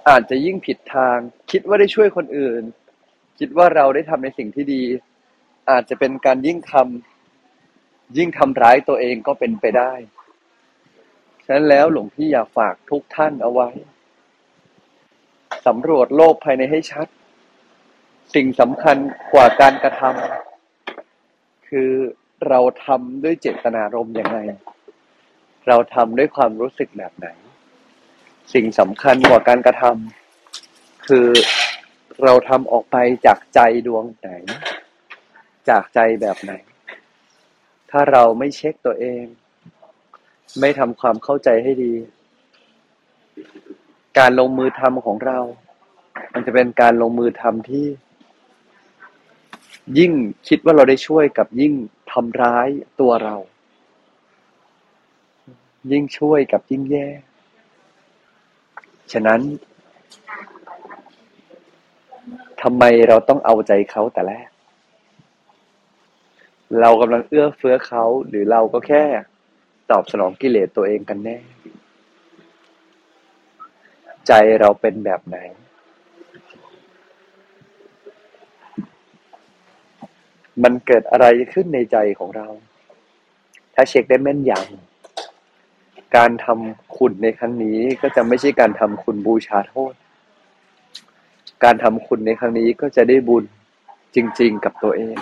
[0.09, 1.17] อาจจะยิ่งผิดทาง
[1.51, 2.63] คิดว่าได้ช่วยคนอื่น
[3.39, 4.83] คิดว่าเราได้ทำในสิ่งที่ดี
[5.71, 9.93] อาจจะเป็นการยิ่งทำยิ่งทำร้ายตัวเองก็เป็นไปได้
[11.45, 13.69] ฉะนั้นแล้วหลวงพี่อยากฝากทุกท่านเอาไว้
[15.67, 17.07] สำรวจโลกภายในให้ชัด
[18.35, 18.97] สิ่งสำคัญ
[19.33, 21.91] กว่าการกระทำคือ
[22.47, 24.37] เราทำด้วยเจตนารมณ์ยังไง
[25.67, 27.27] เราทำด้วยความรู้สึกแบบไหน
[28.53, 31.27] สิ่งสำคัญกว่าการกระทำคือ
[32.23, 34.29] เราทำออกไปจากใจดวงไหน
[35.69, 36.53] จากใจแบบไหน
[37.91, 39.23] ถ้าเราไม่เช็คตัวเอง
[40.59, 41.93] ไม่ทำความเข้าใจให้ดี
[44.19, 45.39] การลงมือทำของเรา
[46.33, 47.87] มันจะเป็นการลงมือทำที่
[49.99, 50.13] ยิ่ง
[50.47, 51.73] คิดว่าเราได้ช่วยกับยิ่ง
[52.11, 52.67] ทำร้าย
[52.99, 53.35] ตัวเรา
[55.91, 57.07] ยิ่งช่วยกับยิ่งแย่
[59.11, 59.41] ฉะนั้น
[62.61, 64.49] ทำไมเราต้องเอาใจเขาแต่แรก
[66.81, 69.03] เรากำลังเอื้อเฟื้อเขาหรือเราก็แค่
[69.91, 71.37] ตอบสนองกิเลสตัวเองกันแน่
[74.27, 75.37] ใจเราเป็นแบบไหน
[80.63, 82.47] มันเกิดอะไรขึ้นในใจของเรา
[83.75, 84.88] ถ้าเช็คได้แม่นยำ
[86.17, 89.93] การทำคุณในครั้งนี้ก็จะไม่ใช่การทำคุณบูชาโทษ
[91.63, 93.43] การทำคุณในครั้งนี้ก็จะได้บุญ
[94.15, 95.15] จริง ๆ กับตัวเอง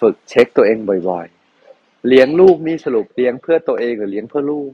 [0.00, 0.78] ฝึกเช็คตัวเอง
[1.08, 4.70] บ่อยๆ เลี้ยงลูกนี่สรุปเลี้ยงเพื่อตัวเองหรือเลี้ยงเพื่อลูก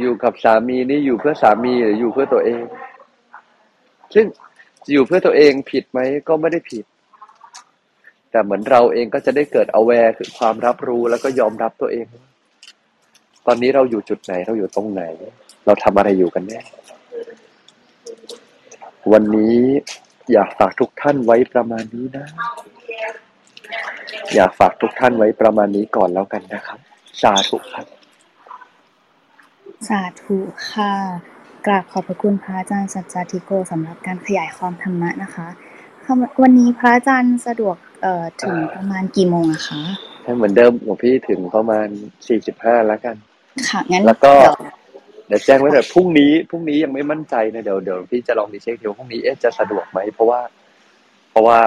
[0.00, 2.62] อยู่กับสามีนี่อยู่เพื่อสามีหรืออยู่เพื่อตัวเอง
[4.14, 4.26] ซึ่ง
[4.92, 6.84] อยู่เพื่อตัวเองผิดไหมก็ไม่ได้ผิด
[8.34, 12.06] แต่เหมือนเราเองก็จะได้เกิด aware คือความรับรู้แล้วก็ยอมรับตัวเอง
[13.46, 15.02] ตอนนี้เราอยู่จุดไหนเราอยู่ตรงไหน
[15.66, 16.60] เราทำอะไรอยู่กันแน่
[19.12, 19.58] วันนี้
[20.32, 22.26] อยากฝากทุกท่านไว้ประมาณนี้นะ
[24.34, 26.78] อยากฝากทุกท่านไว้ประมาณนี้ก่อนแล้วกันนะครับ
[27.22, 27.86] สาธุครับ
[29.88, 30.36] สาธุ
[30.70, 30.92] ค่ะ
[31.66, 35.48] กราบขอบพระคุณพระอาจารย์สัจจาธิโกสำหรับการขยายความธรรมะนะคะ
[36.42, 39.80] วันนี้พระอาจารย์สะดวกเอ่อถึงประมาณกี่โมงอะคะ
[40.22, 41.88] ให้เหมือนเดิมหลวงพี่ถึงประมาณ
[42.28, 43.16] สี่สิบห้าแล้วกัน
[43.68, 44.54] ค่ะงั้นแล้วก็เดี๋ยว
[45.28, 50.40] เดี๋ยวแจ้งไว้แต่พรุ่งนี้พรุ่งนี้ยังไม่มั่นใจนะเดี๋ยวเดี๋ยวพี่จะลองดีเช็คเดี๋ยวพรุ่งนี้เอ๊ะจะสะดวกไหมเพราะว่า
[51.30, 51.58] เพราะว่า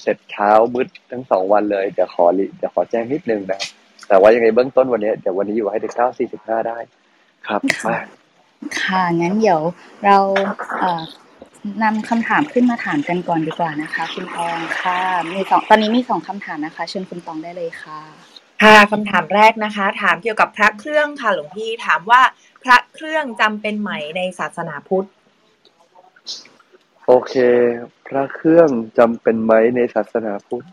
[0.00, 3.70] เสร็จเช้ามืดทั้งสองวันเลยเดี๋ยวขอริเดี๋ยวขอแจ้งนิดนึงนะครับ
[4.08, 6.78] แต่ว่ายังไงเบื้องต้นวันนี้เดี๋ยววันนี้อยู่ให้ถึงเก้าสี่สิบห้าได้
[7.48, 7.98] ครับมา
[8.80, 9.60] ค่ะงั้นเดี๋ยว
[10.04, 10.18] เรา
[10.80, 11.02] เอ่อ
[11.82, 14.98] นำคำถามขึ้นมาถามกันก่อนดีกว่านะคะ คุณตองค่ะ
[15.32, 18.00] มีสองตอนนี้มีสองคำถามนะคะ เชิญคุณตองได้เลยค่ะ
[18.62, 22.22] ค่ะคำถามแรกนะคะ ถามเกี่ยวกับพระเครื่องค่ะหลวงพี่ถามว่า
[22.64, 25.08] พระเครื่องจำเป็นไหมในศาสนาพุทธ
[27.06, 27.34] โอเค
[28.08, 30.66] พระเครื่องจำเป็นไหมในศาสนาพุทธ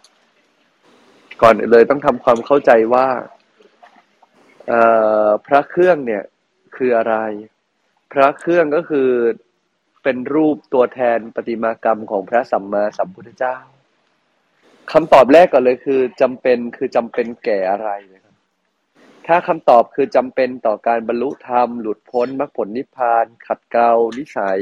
[1.42, 3.08] ก่อนอื่นเลยต้องทำความเข้าใจว่า
[4.68, 4.82] เอ่
[5.26, 6.24] อพระเครื่องเนี่ย
[6.76, 7.16] คืออะไร
[8.14, 9.10] พระเครื่องก็คือ
[10.12, 13.58] เป็นรูปตัวแทนประติมากรรมของพระสัมมาสัมพุทธเจ้า
[14.92, 18.36] คำตอบแรกก่อนเลยคือจำเป็นคือจำเป็นแก่อะไรนะครับ
[19.28, 24.60] ถ้าคำตอบคือจำเป็นต่อการบรรลุธรรม หลุดพ้นมรรคผลนิพพาน ขัดเกลานิสัย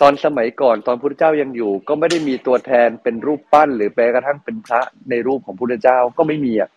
[0.00, 4.80] ตอนสมัยก่อนตอนพุทธเจ้ายังอยู่ ก็ไม่ได้มีตัวแทนเป็นรูปปั้น หรือแม้กระทั่งเป็นพระ
[5.10, 6.70] ในรูปของพุทธเจ้าก็ไม่มีอะ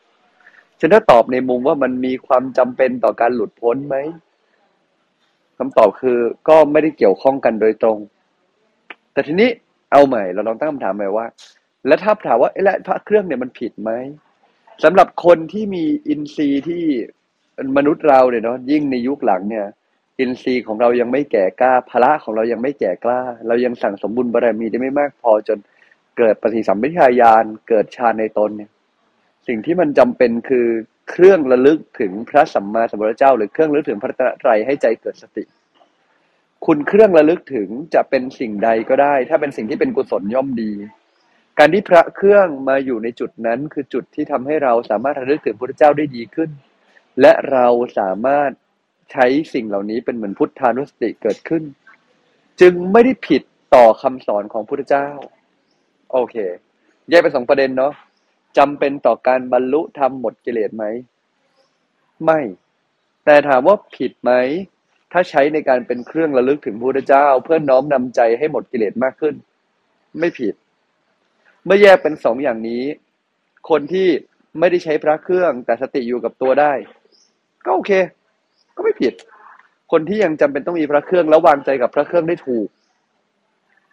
[0.79, 3.97] ฉันถ้าตอบในมุมว่ามันมีความจำเป็นต่อการหลุดพ้นไหม
[5.57, 6.17] คำตอบคือ
[6.49, 7.97] ก็ไม่ได้เกี่ยวข้องกันโดยตรง
[9.13, 9.49] แต่ทีนี้
[9.91, 11.25] เอาใหม่ เราลองตั้งคำถามใหม่ว่า
[11.87, 13.91] แล้วถ้าถามว่าไอ้ละพระเครื่องเนี่ยมันผิดไหม
[14.83, 16.83] สำหรับคนที่มีอินทรีย์ที่
[17.77, 19.65] มนุษย์เราเนี่ยเนาะยิ่งในยุคหลังเนี่ย
[20.19, 25.57] อินทรีย์ของเรายังไม่แก่กล้าพละของเรายังไม่แก่กล้า เรายังสั่งสมบุญบารมีได้ไม่มากพอจน
[26.17, 28.71] เกิดปฏิสัมพิทายานเกิดฌานในตนเนี่ย
[29.47, 30.67] สิ่งที่มันจำเป็นคือ
[31.09, 35.43] เครื่องระลึกถึงพระสัมมาสัมพุทธเจ้า หรือเครื่องระลึกถึงพระตรัยให้ใจเกิดสติ
[36.65, 40.71] คุณเครื่องระลึกถึงจะเป็นสิ่งใดก็ได้ ถ้าเป็นสิ่งที่เป็นกุศลย่อมดี
[41.59, 46.49] การที่พระเครื่องมาอยู่ในจุดนั้น คือจุดที่ทำให้เราสามารถระลึกถึงพระเจ้าได้ดีขึ้น
[47.21, 47.67] และเรา
[47.99, 48.51] สามารถ
[49.11, 51.63] ใช้สิ่งเหล่านี้เป็นเหมือนพุทธานุสติเกิดขึ้น
[52.61, 53.41] จึงไม่ได้ผิด
[53.75, 55.07] ต่อคำสอนของพระเจ้า
[56.11, 56.35] โอเค
[57.09, 57.93] แยกเป็นสองประเด็นเนาะ
[58.57, 60.85] จำเป็นต่อการบรรลุธรรมหมดกิเลสไหม
[62.23, 62.39] ไม่
[63.25, 64.31] แต่ถามว่าผิดไหม
[65.11, 69.35] ถ้าใช้ในการเป็นเครื่องระลึกถึงพระพุทธเจ้า เพื่อน้อมนำใจให้หมดกิเลสมากขึ้น
[70.19, 70.53] ไม่ผิด
[71.65, 72.83] เมื่อแยกเป็นสองอย่างนี้
[73.69, 74.07] คนที่
[74.59, 76.73] ไม่ได้ใช้พระเครื่องแต่สติอยู่กับตัวได้
[77.65, 77.91] ก็โอเค
[78.75, 79.13] ก็ไม่ผิด
[79.91, 82.67] คนที่ยังจำเป็นต้องมีพระเครื่องแล้ววางใจกับพระเครื่องได้ถูก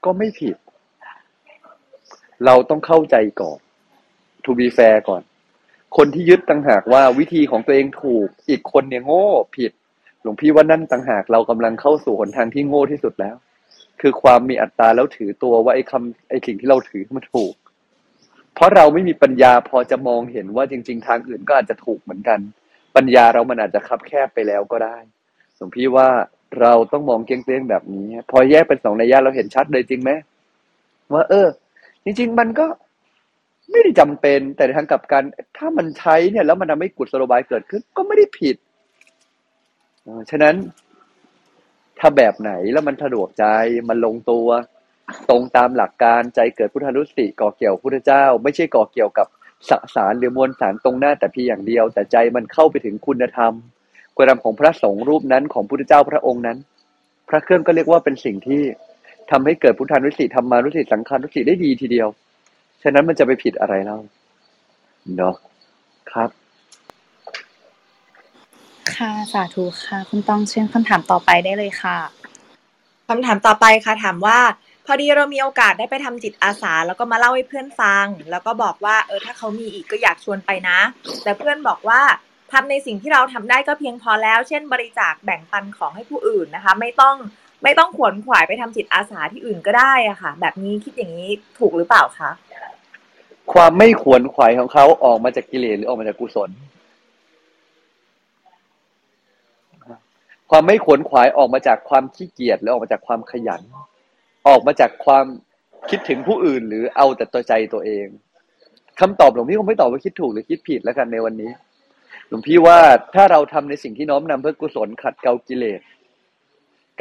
[0.05, 0.57] ก็ไม่ผิด
[2.44, 3.59] เราต้องเข้าใจก่อน
[4.44, 5.22] to be fair ก่อน
[5.96, 9.26] คนที่ยึดต่างหากว่าวิธีของตัวเองถูก อีกคนเนี่ยโง่
[9.57, 9.72] ผิด
[10.22, 13.37] หลวงพี่ว่านั่นต่างหากเรากำลังเข้าสู่หนทางที่โง่ที่สุดแล้ว
[14.00, 17.54] คือความมีอัตตาแล้วถือตัวว่าไอ้คำไอ้สิ่งที่เราถือมันถูก
[18.54, 22.38] เพราะเราไม่มีปัญญาพอจะมองเห็นว่าจริง ๆ ทางอื่นก็อาจจะถูกเหมือนกัน
[22.96, 24.96] ปัญญาเรามันอาจจะคับแคบไปแล้วก็ได้
[25.57, 26.09] หลวงพี่ว่า
[26.61, 30.11] เราต้องมองเกี้ยงๆแบบนี้ พอแยกเป็นสองนัยยะเราเห็นชัดเลยจริงไหม
[31.12, 31.46] ว่าเออ
[32.04, 32.66] จริง ๆ มันก็
[33.70, 35.22] ไม่ได้จำเป็นแต่ในทางกลับกัน
[35.57, 38.57] ถ้ามันใช้เนี่ยแล้วมันทำให้กุศโลบายเกิดขึ้นก็ไม่ได้ผิด
[40.31, 40.55] ฉะนั้น
[41.98, 43.46] ถ้าแบบไหนแล้วมันสะดวกใจ
[43.88, 44.48] มันลงตัว
[45.31, 49.27] ตรงตามหลักการใจเกิดพุทธานุสติก่อเกี่ยวพุทธเจ้า ไม่ใช่ก่อเกี่ยวกับ
[49.68, 53.53] สสารหรือมวลสารตรงหน้าแต่เพียงอย่างเดียว แต่ใจมันเข้าไปถึงคุณธรรม
[54.16, 56.59] คุณธรรมของพระสงฆ์รูปนั้นของพุทธเจ้าพระองค์นั้น
[57.29, 58.62] พระเครื่องก็เรียกว่าเป็นสิ่งที่
[59.31, 62.09] ทำให้เกิดพุทธานุสติธรรมานุสติสังฆานุสติได้ดีทีเดียว
[62.86, 63.98] ฉะนั้นมันจะไปผิดอะไรเล่า
[65.16, 65.34] เนาะ
[66.10, 66.30] ครับ
[68.96, 71.98] ค่ะสาธุค่ะ คุณต้องเชิญคำถามต่อไปได้เลยค่ะ
[73.08, 74.38] คำถามต่อไปค่ะ ถามว่า
[74.86, 80.78] พอดีเรามีโอกาสได้ไปทำจิตอาสา แล้วก็มาเล่าให้เพื่อนฟัง แล้วก็บอกว่า เออถ้าเขามีอีกก็อยากชวนไปนะ
[81.22, 82.00] แต่เพื่อนบอกว่า
[82.52, 87.16] ทำในสิ่งที่เราทำได้ก็เพียงพอแล้ว เช่น บริจาคแบ่งปันของให้ผู้อื่นนะคะ ไม่ต้อง
[87.62, 92.30] ไม่ต้องขวนขวายไปทำจิตอาสาที่อื่นก็ได้อะค่ะ แบบนี้คิดอย่างนี้ถูกหรือเปล่าคะ
[93.52, 96.50] ความไม่ขวนขวายของเขาออกมาจากกิเลสหรือออกมาจากกุศล
[100.50, 103.62] ความไม่ขวนขวายออกมาจากความขี้เกียจหรือออกมาจากความขยัน
[104.48, 105.24] ออกมาจากความ
[105.90, 108.07] คิดถึงผู้อื่น หรือเอาแต่ตัวใจตัวเอง
[109.00, 111.50] คำตอบหลวงพี่คงไม่ตอบว่าคิดถูกหรือคิดผิดแล้วกันในวันนี้
[112.28, 112.78] หลวงพี่ว่า
[113.14, 115.80] ถ้าเราทำในสิ่งที่น้อมนำเพื่อกุศลขัดเกลากิเลส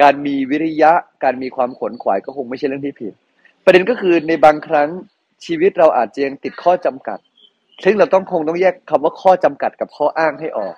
[0.02, 0.92] การมีวิริยะ
[1.24, 3.12] การมีความขวนขวายก็คงไม่ใช่เรื่องที่ผิด
[3.64, 4.88] ประเด็นก็คือในบางครั้ง
[5.46, 7.18] ชีวิตเราอาจจะยังติดข้อจำกัด
[7.84, 10.76] ซึ่งเราต้องคงต้องแยกคำว่าข้อจำกัดกับข้ออ้างให้ออก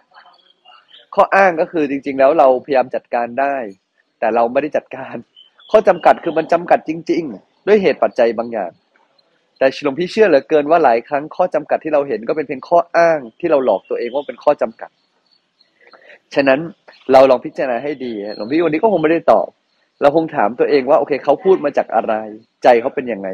[1.14, 3.56] ข้ออ้างก็คือจริง ๆ แล้วเราพยายามจัดการได้
[4.18, 5.16] แต่เราไม่ได้จัดการ
[5.70, 8.72] ข้อจำกัดคือมันจำกัดจริง ๆ ด้วยเหตุปัจจัยบางอย่าง
[9.58, 14.90] แต่หลวงพี่เชื่อเหลือเกินว่าหลายครั้งข้อจำกัดที่เราเห็นก็เป็นเพียงข้ออ้างที่เราหลอกตัวเองว่าเป็นข้อจำกัด
[16.34, 16.60] ฉะนั้น
[17.12, 19.48] เราลองพิจารณาให้ดี หลวงพี่วันนี้ก็คงไม่ได้ตอบ
[20.00, 22.14] เราคงถามตัวเองว่าโอเคเขาพูดมาจากอะไร
[22.62, 23.28] ใจเขาเป็นยังไง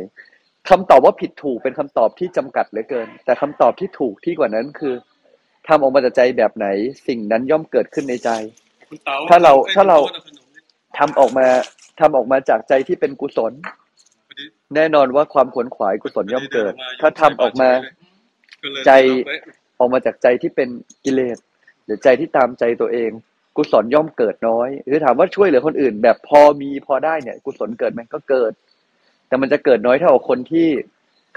[0.71, 4.95] คำตอบว่าผิดถูกเป็นคำตอบที่จำกัดเหลือเกิน แต่คำตอบที่ถูกที่กว่านั้นคือ
[5.69, 6.67] ทำออกมาจากใจแบบไหน
[7.09, 8.31] สิ่งนั้นย่อมเกิดขึ้นในใจ
[9.29, 9.99] ถ้าเราถ้าเรา
[10.99, 11.47] ทำออกมา
[12.01, 13.53] ทำออกมาจากใจที่เป็นกุศล
[14.75, 17.71] แน่นอนว่าความขวนขวายกุศลย่อมเกิด ถ้าทำออกมา
[18.87, 18.91] ใจ
[19.79, 20.69] ออกมาจากใจที่เป็น
[21.05, 21.39] กิเลส
[21.85, 23.11] หรือใจที่ตามใจตัวเอง
[23.57, 28.53] กุศลย่อมเกิดน้อย หรือถามว่าช่วยเหลือคนอื่น แบบพอมีพอได้เนี่ย กุศลเกิดไหมก็เกิด
[29.33, 30.67] แต่มันจะเกิดน้อยเท่าคนที่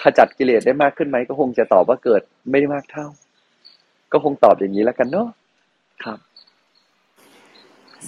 [0.02, 3.08] ขจัดกิเลสได้มากขึ้นไหมก็คงจะตอบว่าเกิดไม่ได้มากเท่า
[4.12, 5.28] ก็คงตอบอย่างนี้แล้วกันเนาะ
[6.04, 6.20] ครับ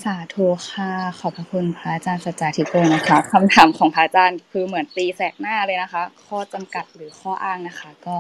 [0.04, 8.16] สาธุค่ะขอบพระคุณพระอาจารย์สัจจาธิโกนะคะคำถามของพระอาจารย์คือเหมือนตีแสกหน้าเลยนะคะ ข้อจำกัดหรือข้ออ้างนะคะ ก็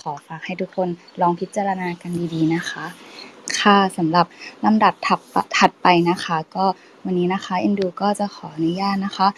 [0.00, 0.88] ขอฝากให้ทุกคน
[1.20, 2.84] ลองพิจารณากันดีๆนะคะ
[3.68, 4.26] ค่ะสำหรับ
[4.66, 5.20] ลำดับถัด
[5.56, 6.66] ถัดไปนะคะ ก็
[7.04, 9.28] วันนี้นะคะเอ็นดูก็จะขออนุญาตนะคะ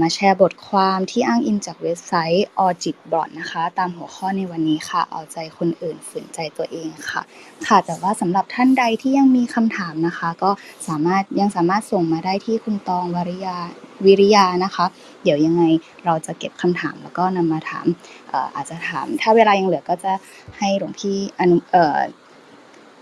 [0.00, 7.22] มาแชร์บทความที่อ้างอิงจากเว็บไซต์ o r g i t b o t นะคะ ตามหัวข้อในวันนี้ค่ะ เอาใจคนอื่นฝืนใจตัวเองค่ะ
[7.66, 10.50] ค่ะแต่ว่าสำหรับท่านใดที่ยังมีคำถามนะคะ ก็
[10.88, 13.58] สามารถยังสามารถส่งมาได้ที่คุณตองวริยา
[14.04, 14.86] วิริยานะคะ
[15.22, 15.62] เดี๋ยวยังไง
[16.04, 17.86] เราจะเก็บคำถามแล้วก็นำมาถาม
[18.54, 20.12] อาจจะถาม ถ้าเวลายังเหลือก็จะ
[20.58, 21.58] ให้หลวงพี่อนุ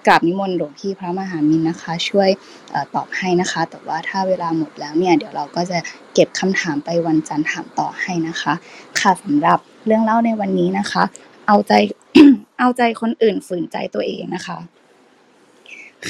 [0.07, 2.29] กราบนิมนต์หลวงพี่พระมหามินนะคะ ช่วย
[2.95, 5.79] ตอบให้นะคะ แต่ว่าถ้าเวลาหมดแล้วเนี่ยเดี๋ยวเราก็จะ
[6.15, 8.53] เก็บคำถามไปวันจันทร์ถามต่อให้นะคะ
[9.01, 11.03] ค่ะสำหรับเรื่องเล่าในวันนี้นะคะ
[11.47, 11.73] เอาใจ
[12.59, 14.59] เอาใจคนอื่นฝืนใจตัวเองนะคะ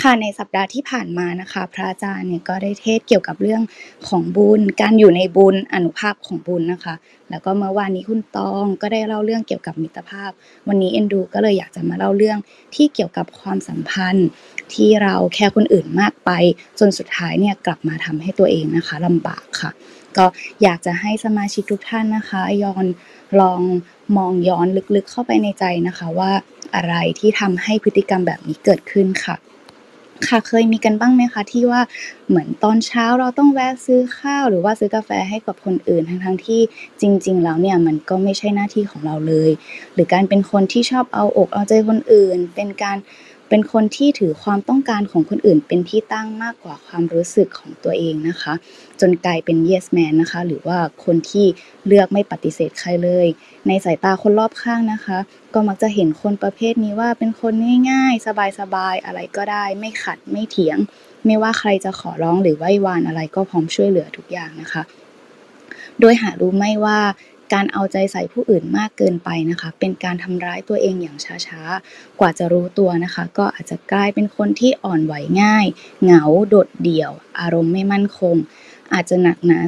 [0.00, 3.62] ค่ะในสัปดาห์ที่ผ่านมานะคะ พระอาจารย์เนี่ยก็ได้เทศเกี่ยวกับเรื่อง
[4.08, 6.94] ของบุญ การอยู่ในบุญอนุภาพของบุญนะคะ
[7.30, 10.30] แล้วก็เมื่อวานนี้คุณตองก็ได้เล่าเรื่องเกี่ยวกับมิตรภาพ
[10.68, 12.38] วันนี้เอ็นดูก็เลยอยากจะมาเล่าเรื่อง
[12.74, 14.28] ที่เกี่ยวกับความสัมพันธ์
[14.74, 16.30] ที่เราแค่คนอื่นมากไป
[16.78, 19.70] จนสุดท้ายเนี่ยกลับมาทำให้ตัวเองนะคะลำบากค่ะ
[20.16, 20.26] ก็
[20.62, 22.86] อยากจะให้สมาชิกทุกท่านนะคะย้อน
[23.40, 23.60] ลอง
[24.16, 26.32] มองย้อนลึกๆเข้าไปในใจนะคะว่า
[26.74, 29.36] อะไรที่ทำให้พฤติกรรมแบบนี้เกิดขึ้นค่ะ
[30.28, 31.80] ค่ะเคยมีกันบ้างไหมคะที่ว่า
[32.28, 36.60] เหมือนตอนเช้าเราต้องแวะซื้อข้าวหรือว่าซื้อกาแฟให้กับคนอื่นทั้งๆที่
[37.00, 39.50] จริง ๆ แล้วเนี่ยมันก็ไม่ใช่หน้าที่ของเราเลย
[39.94, 42.96] หรือการเป็นคนที่ชอบเอาอกเอาใจคนอื่น เป็นการ
[43.54, 48.54] เป็นคนที่ถือความต้องการของคนอื่นเป็นที่ตั้งมากกว่าความรู้สึกของตัวเองนะคะ
[49.00, 51.46] จนกลายเป็น yes man นะคะ หรือว่าคนที่
[51.86, 53.26] เลือกไม่ปฏิเสธใครเลย
[53.68, 55.18] ในสายตาคนรอบข้างนะคะ
[55.54, 57.52] ก็มักจะเห็นคนประเภทนี้ว่าเป็นคน
[57.90, 58.26] ง่ายๆ
[58.60, 60.78] สบายๆ อะไรก็ได้ ไม่ขัดไม่เถียง
[61.26, 64.82] ไม่ว่าใครจะขอร้องหรือไหว้วานอะไรก็พร้อมช่วยเหลือทุกอย่างนะคะ
[66.00, 66.98] โดยหารู้ไม่ว่า
[67.52, 75.66] การเอาใจใส่ผู้อื่นมากเกินไปนะคะ เป็นการทำร้ายตัวเองอย่างช้าๆ กว่าจะรู้ตัวนะคะ ก็อาจจะกลายเป็นคนที่อ่อนไหวง่าย
[76.02, 77.10] เหงาโดดเดี่ยว
[77.40, 78.36] อารมณ์ไม่มั่นคง
[78.92, 79.60] อาจจะหนักหนา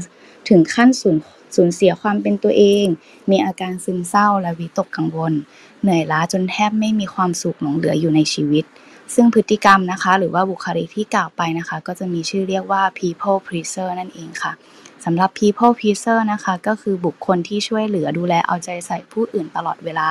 [0.48, 1.16] ถึงขั้นสูญ
[1.56, 2.86] สูญเสียความเป็นตัวเอง
[3.30, 5.32] มีอาการซึมเศร้าและวิตกกังวล
[5.82, 8.64] เหนื่อยล้าจนแทบไม่มีความสุขหลงเหลืออยู่ในชีวิต
[9.14, 14.52] ซึ่งพฤติกรรมนะคะ หรือว่าบุคลิกที่กล่าวไปนะคะ ก็จะมีชื่อเรียกว่า people pleaser นั่นเองค่ะ
[15.04, 20.08] สำหรับ people pleaser นะคะ ก็คือบุคคลที่ช่วยเหลือดูแลเอาใจใส่ผู้อื่นตลอดเวลา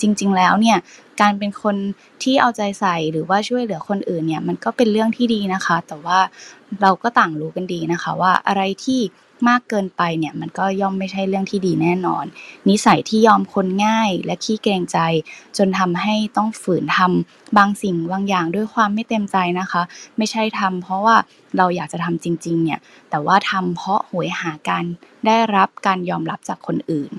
[0.00, 0.78] จริง ๆ แล้วเนี่ย
[1.20, 1.76] การเป็นคน
[2.22, 6.18] ที่เอาใจใส่หรือว่าช่วยเหลือคนอื่นเนี่ยมันก็เป็นเรื่องที่ดีนะคะ แต่ว่า
[6.82, 9.00] เราก็ต่างรู้กันดีนะคะว่าอะไรที่
[9.48, 12.24] มากเกินไปเนี่ยมันก็ย่อมไม่ใช่เรื่องที่ดีแน่นอน
[12.68, 14.98] นิสัยที่ยอมคนง่ายและขี้เกรงใจ
[15.56, 19.82] จนทำให้ต้องฝืนทำบางสิ่งบางอย่างด้วยความไม่เต็มใจนะคะ
[20.16, 21.16] ไม่ใช่ทำเพราะว่า
[21.56, 22.80] เราอยากจะทำจริงๆเนี่ย
[23.10, 24.84] แต่ว่าทำเพราะหวยหาการ
[25.26, 27.12] ได้รับการยอมรับจากคนอื่น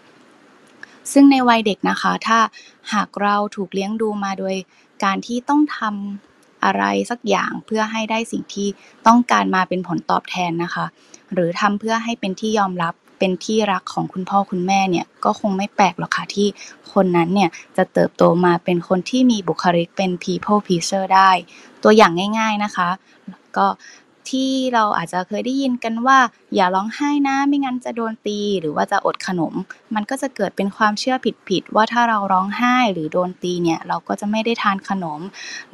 [1.11, 2.39] ซึ่งในวัยเด็กนะคะ ถ้า
[2.93, 4.55] หากเราถูกเลี้ยงดูมาโดย
[5.03, 6.34] การที่ต้องทำ
[6.65, 8.67] อะไรสักอย่างเพื่อให้ได้สิ่งที่
[9.07, 10.85] ต้องการมาเป็นผลตอบแทนนะคะ
[11.33, 16.47] หรือทำเพื่อให้เป็นที่ยอมรับเป็นที่รักของคุณพ่อคุณแม่เนี่ยก็คงไม่แปลกหรอกค่ะที่
[16.93, 21.31] คนนั้นเนี่ยจะเติบโตมาเป็นคนที่มีบุคลิกเป็น people pleaser ได้
[21.83, 22.89] ตัวอย่างง่าย ๆนะคะ
[23.57, 23.67] ก็
[24.31, 26.17] ที่เราอาจจะเคยได้ยินกันว่า
[26.55, 29.53] อย่าร้องไห้นะไม่งั้นจะโดนตีหรือว่าจะอดขนม
[29.95, 31.15] มันก็จะเกิดเป็นความเชื่อ
[31.49, 35.21] ผิดๆว่าถ้าเราร้องไห้หรือโดนตีเนี่ย เราก็จะไม่ได้ทานขนม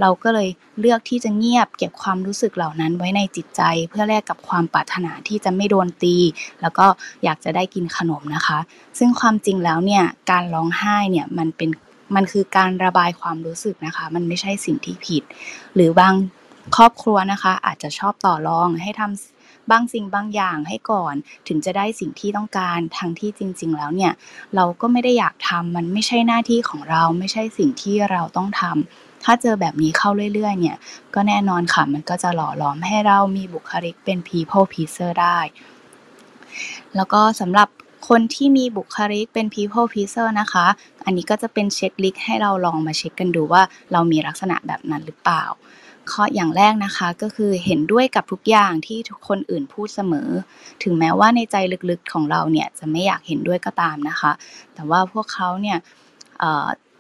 [0.01, 6.15] เราก็เลยเลือกที่จะเงียบ เก็บความรู้สึกเหล่านั้นไว้ในจิตใจ เพื่อแลกกับความปรารถนาที่จะไม่โดนตี
[6.61, 6.85] แล้วก็
[7.23, 8.59] อยากจะได้กินขนมนะคะ
[8.99, 11.69] ซึ่งความจริงแล้วเนี่ยการร้องไห้เนี่ยมันเป็น
[12.15, 15.23] มันคือการระบายความรู้สึกนะคะ มันไม่ใช่สิ่งที่ผิด
[15.75, 16.13] หรือบาง
[16.75, 21.15] ครอบครัวนะคะอาจจะชอบต่อรองให้ทำบางสิ่งบางอย่างให้ก่อน
[21.47, 24.13] ถึงจะได้สิ่งที่ต้องการทั้งที่จริง ๆ แล้วเนี่ย
[24.55, 30.77] เราก็ไม่ได้อยากทำมันไม่ใช่หน้าที่ของเราไม่ใช่สิ่งที่เราต้องทำถ้าเจอแบบนี้เข้าเรื่อย ๆ เนี่ย
[31.15, 35.39] ก็แน่นอนค่ะ มันก็จะหล่อหลอมให้เรามีบุคลิกเป็น people pleaser ได้
[36.95, 37.67] แล้วก็สำหรับ
[38.09, 40.65] คนที่มีบุคลิกเป็น people pleaser นะคะ
[41.05, 45.43] อันนี้ก็จะเป็นเช็คลิสต์ให้เราลองมาเช็คกันดูว่าเรามีลักษณะแบบนั้นหรือเปล่า
[46.11, 50.29] ข้ออย่างแรกนะคะก็คือเห็นด้วยกับทุกอย่างที่ทุกคนอื่นพูดเสมอ
[50.83, 51.55] ถึงแม้ว่าในใจ
[51.89, 54.31] ลึกๆของเราเนี่ยจะไม่อยากเห็นด้วยก็ตามนะคะ
[54.75, 55.77] แต่ว่าพวกเขาเนี่ย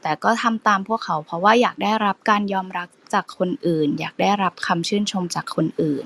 [0.01, 6.05] แต่ก็ทำตามพวกเขาเพราะว่าอยากได้รับการยอมรับจากคนอื่น อยากได้รับคำชื่นชมจากคนอื่น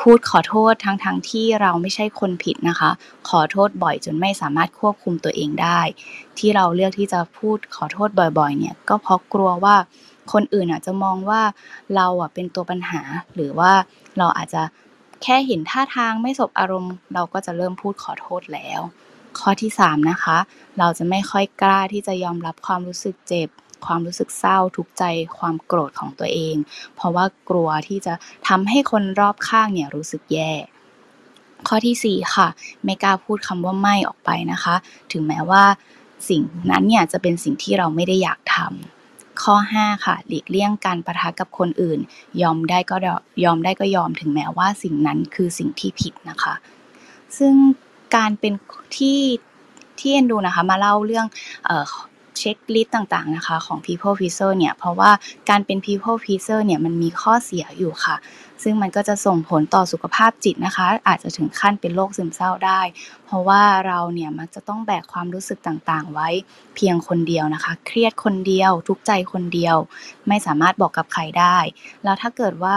[0.00, 2.90] พูดขอโทษทั้งๆทที่เราไม่ใช่คนผิดนะคะ
[3.28, 5.80] ขอโทษบ่อยจนไม่สามารถควบคุมตัวเองได้
[6.38, 9.76] ที่เราเลือกที่จะพูดขอโทษบ่อยๆเนี่ยก็เพราะกลัวว่า
[10.32, 11.42] คนอื่นอาจจะมองว่า
[11.96, 13.00] เราอะเป็นตัวปัญหา
[13.34, 13.72] หรือว่า
[14.18, 14.62] เราอาจจะ
[15.22, 18.80] แค่เห็นท่าทางไม่สบอารมณ์ เราก็จะเริ่มพูดขอโทษแล้ว
[19.38, 20.38] ข้อที่ 3 นะคะ
[20.78, 23.48] เราจะไม่ค่อยกล้าที่จะยอมรับความรู้สึกเจ็บ
[23.86, 25.04] ความรู้สึกเศร้า ทุกใจ
[25.38, 26.56] ความโกรธของตัวเอง
[26.96, 28.14] เพราะว่ากลัวที่จะ
[28.48, 30.52] ทำให้คนรอบข้างเนี่ยรู้สึกแย่
[31.68, 32.48] ข้อที่ 4 ค่ะ
[32.84, 34.74] ไม่กล้าพูดคำว่าไม่ออกไปนะคะ
[35.12, 35.64] ถึงแม้ว่า
[36.28, 38.97] สิ่งนั้นเนี่ยจะเป็นสิ่งที่เราไม่ได้อยากทำ
[39.42, 41.98] ข้อ 5 ค่ะ หลีกเลี่ยงการประทะกับคนอื่น
[42.42, 42.96] ยอมได้ก็
[43.44, 46.54] ยอมได้ก็ยอมถึงแม้ว่าสิ่งนั้นคือสิ่งที่ผิดนะคะ
[47.38, 47.54] ซึ่ง
[48.16, 48.52] การเป็น
[48.96, 49.20] ที่
[49.98, 51.26] ที่เอ็นดูนะคะ มาเล่าเรื่อง
[52.38, 55.10] เช็คลิสต์ต่างๆนะคะของ people pleaser เนี่ย เพราะว่า
[55.50, 58.16] การเป็น people pleaser เนี่ยมันมีข้อเสียอยู่ค่ะ
[58.62, 62.80] ซึ่งมันก็จะส่งผลต่อสุขภาพจิตนะคะ อาจจะถึงขั้นเป็นโรคซึมเศร้าได้
[63.24, 66.28] เพราะว่าเราเนี่ยมักจะต้องแบกความรู้สึกต่างๆ ไว้
[66.74, 69.76] เพียงคนเดียวนะคะ เครียดคนเดียว ทุกใจคนเดียว
[70.28, 71.58] ไม่สามารถบอกกับใครได้
[72.04, 72.76] แล้วถ้าเกิดว่า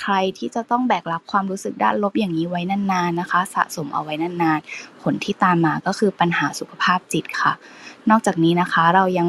[0.00, 7.52] ใครที่จะต้องแบกรับความรู้สึกด้านลบอย่างนี้ไว้นานๆนะคะ สะสมเอาไว้นานๆ ผลที่ตามมาก็คือปัญหาสุขภาพจิตค่ะ
[8.10, 9.28] นอกจากนี้นะคะเรายัง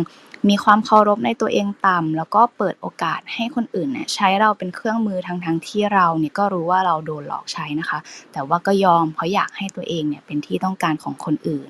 [0.50, 8.00] มีความเคารพในตัวเองต่ำแล้วก็เปิดโอกาสให้คนอื่นเนี่ยใช้เราเป็นเครื่องมือทั้งทั้งที่เราเนี่ยก็รู้ว่าเราโดนหลอกใช้นะคะ
[8.34, 11.70] แต่ว่าก็ยอมเพราะอยากให้ตัวเองเนี่ยเป็นที่ต้องการของคนอื่น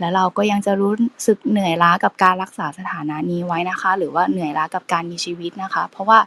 [0.00, 0.94] แล้วเราก็ยังจะรู้
[1.26, 6.18] สึกเหนื่อยล้ากับการรักษาสถานะนี้ไว้นะคะ หรือว่าเหนื่อยล้ากับการมีชีวิตนะคะ เพราะว่า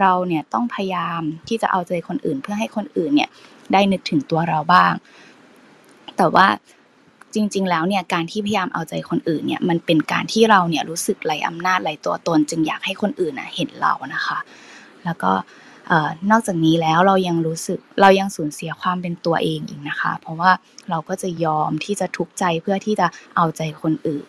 [0.00, 3.30] เราเนี่ยต้องพยายามที่จะเอาใจคนอื่น เพื่อให้คนอื่นเนี่ย
[3.72, 4.92] ได้นึกถึงตัวเราบ้าง
[6.16, 6.46] แต่ว่า
[7.34, 14.38] จริง ๆ แล้วเนี่ยการที่พยายามเอาใจคนอื่นเนี่ยมันเป็นการที่เราเนี่ยรู้สึกไรอำนาจไรตัวตน จึงอยากให้คนอื่นนะเห็นเรานะคะ
[15.04, 15.32] แล้วก็
[16.30, 20.50] นอกจากนี้แล้วเรายังรู้สึกเรายังสูญเสียความเป็นตัวเองอีกนะคะ เพราะว่า
[20.90, 23.06] เราก็จะยอมที่จะทุกข์ใจเพื่อที่จะ
[23.36, 24.28] เอาใจคนอื่น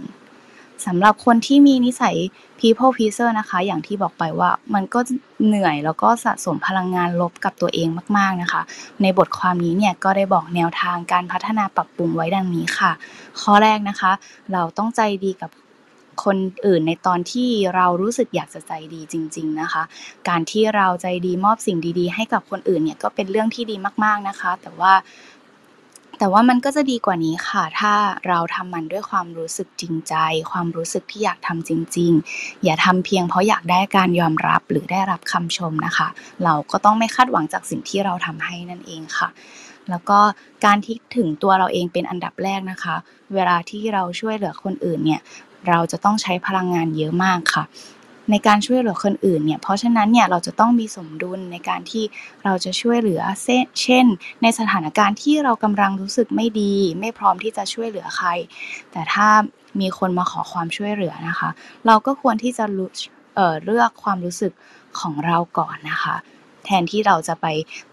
[0.85, 2.15] สำหรับคนที่มีนิสัย
[2.59, 4.99] people pleaser นะคะ อย่างที่บอกไปว่ามันก็
[5.45, 8.61] เหนื่อยแล้วก็สะสมพลังงานลบกับตัวเองมาก ๆนะคะ
[9.01, 12.91] ในบทความนี้เนี่ยก็ได้บอกแนวทางการพัฒนาปรับปรุงไว้ดังนี้ค่ะ
[13.41, 14.11] ข้อแรกนะคะ
[14.53, 15.51] เราต้องใจดีกับ
[16.25, 19.83] คนอื่นในตอนที่เรารู้สึกอยากจะใจดีจริง ๆนะคะ
[20.29, 24.93] การที่เราใจดีมอบสิ่งดีๆ ให้กับคนอื่นเนี่ยก็เป็นเรื่องที่ดีมาก ๆนะคะ แต่ว่า
[26.19, 27.93] แต่ว่ามันก็จะดีกว่านี้ค่ะ ถ้า
[28.27, 30.15] เราทำมันด้วยความรู้สึกจริงใจ
[30.51, 36.07] ความรู้สึกที่อยากทำจริง ๆ อย่าทำเพียงเพราะอยากได้การยอมรับหรือได้รับคำชมนะคะ
[36.43, 39.29] เราก็ต้องไม่คาดหวังจากสิ่งที่เราทำให้นั่นเองค่ะ
[39.89, 40.19] แล้วก็
[40.65, 42.95] การที่ถึงตัวเราเองเป็นอันดับแรกนะคะ
[43.33, 45.21] เวลาที่เราช่วยเหลือคนอื่นเนี่ย
[45.69, 47.63] เราจะต้องใช้พลังงานเยอะมากค่ะ
[48.31, 52.03] ในการช่วยเหลือคนอื่นเนี่ย เพราะฉะนั้นเนี่ยเราจะต้องมีสมดุลในการที่
[52.43, 53.21] เราจะช่วยเหลือ
[53.83, 54.05] เช่น
[54.41, 58.29] ในสถานการณ์ที่เรากำลังรู้สึกไม่ดี ไม่พร้อมที่จะช่วยเหลือใคร
[58.91, 59.27] แต่ถ้า
[59.81, 61.49] มีคนมาขอความช่วยเหลือนะคะ
[61.87, 64.53] เราก็ควรที่จะเเลือกความรู้สึก
[64.99, 66.15] ของเราก่อนนะคะ
[66.65, 67.47] แทนที่เราจะไป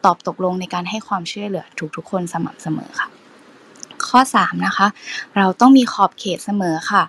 [0.05, 1.65] ตอบตกลงในการให้ความช่วยเหลือ
[1.97, 3.09] ทุกๆคนสม่ำเสมอค่ะ
[4.09, 4.89] ข้อ 3 นะคะ
[5.37, 7.03] เราต้องมีขอบเขตเสมอค่ะ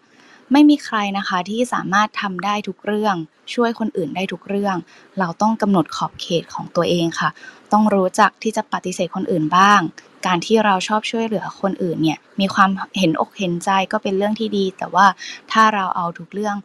[0.54, 3.16] ไม่มีใครนะคะที่สามารถทำได้ทุกเรื่อง
[3.54, 4.76] ช่วยคนอื่นได้ทุกเรื่อง
[5.20, 7.30] เราต้องกำหนดขอบเขตของตัวเองค่ะ
[7.72, 9.82] ต้องรู้จักที่จะปฏิเสธคนอื่นบ้าง
[10.26, 15.06] การที่เราชอบช่วยเหลือคนอื่นเนี่ยมีความเห็นอกเห็นใจก็เป็นเรื่องที่ดี แต่ว่า
[15.52, 16.56] ถ้าเราเอาทุกเรื่อง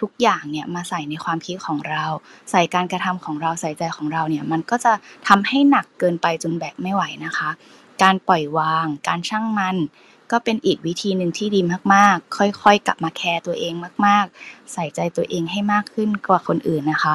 [0.00, 2.04] ทุกอย่างเนี่ยมาใส่ในความคิดของเรา
[2.50, 4.92] ใส่การกระทำของเราใส่ใจของเราเนี่ยมันก็จะ
[5.28, 7.50] ทำให้หนักเกินไปจนแบกไม่ไหวนะคะ
[8.02, 9.76] การปล่อยวาง การช่างมัน
[10.32, 11.60] ก็เป็นอีกวิธีหนึ่งที่ดี
[11.94, 13.74] มากๆ ค่อยๆ กลับมาแคร์ตัวเอง
[14.06, 17.14] มาก ๆ ใส่ใจตัวเองให้มากขึ้นกว่าคนอื่นนะคะ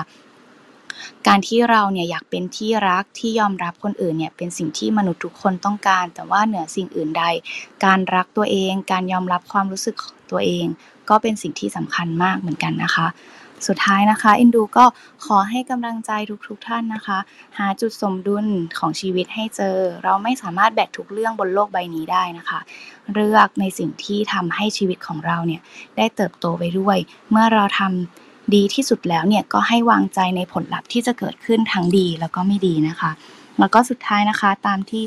[1.27, 7.23] การที่เราเนี่ยอยากเป็นที่รักที่ยอมรับคนอื่นเนี่ยเป็นสิ่งที่มนุษย์ทุกคนต้องการ แต่ว่าเหนือสิ่งอื่นใด
[7.85, 9.95] การรักตัวเอง การยอมรับความรู้สึก
[10.31, 10.65] ตัวเอง
[11.09, 13.07] ก็เป็นสิ่งที่สำคัญมากเหมือนกันนะคะ
[13.67, 14.85] สุดท้ายนะคะอินดูก็
[15.25, 16.11] ขอให้กำลังใจ
[16.47, 17.17] ทุกๆทท่านนะคะ
[17.57, 18.45] หาจุดสมดุล
[18.79, 22.59] ของชีวิตให้เจอ เราไม่สามารถแบกทุกเรื่องบนโลกใบนี้ได้นะคะ
[23.13, 25.61] เลือกในสิ่งที่ทำให้ชีวิตของเราเนี่ย
[25.97, 26.97] ได้เติบโตไปด้วย
[27.31, 33.11] เมื่อเราทำดีที่สุดแล้วเนี่ยก็ให้วางใจในผลลัพธ์ที่จะเกิดขึ้นทั้งดีแล้วก็ไม่ดีนะคะ
[33.59, 35.03] แล้วก็สุดท้ายนะคะตามที่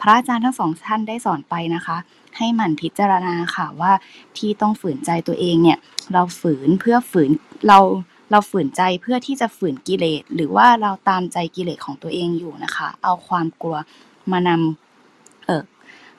[0.00, 1.96] พระอาจารย์ทั้งสองท่านได้สอนไปนะคะ
[2.36, 3.92] ให้หมั่นพิจารณาค่ะว่า
[4.38, 5.78] ที่ต้องฝืนใจตัวเองเนี่ย
[6.12, 7.30] เราฝืนเพื่อฝืน
[7.68, 7.78] เรา
[8.30, 13.76] เราฝืนใจเพื่อที่จะฝืนกิเลส หรือว่าเราตามใจกิเลสของตัวเองอยู่นะคะ เอาความกลัว
[14.32, 15.64] มานำเอ่อ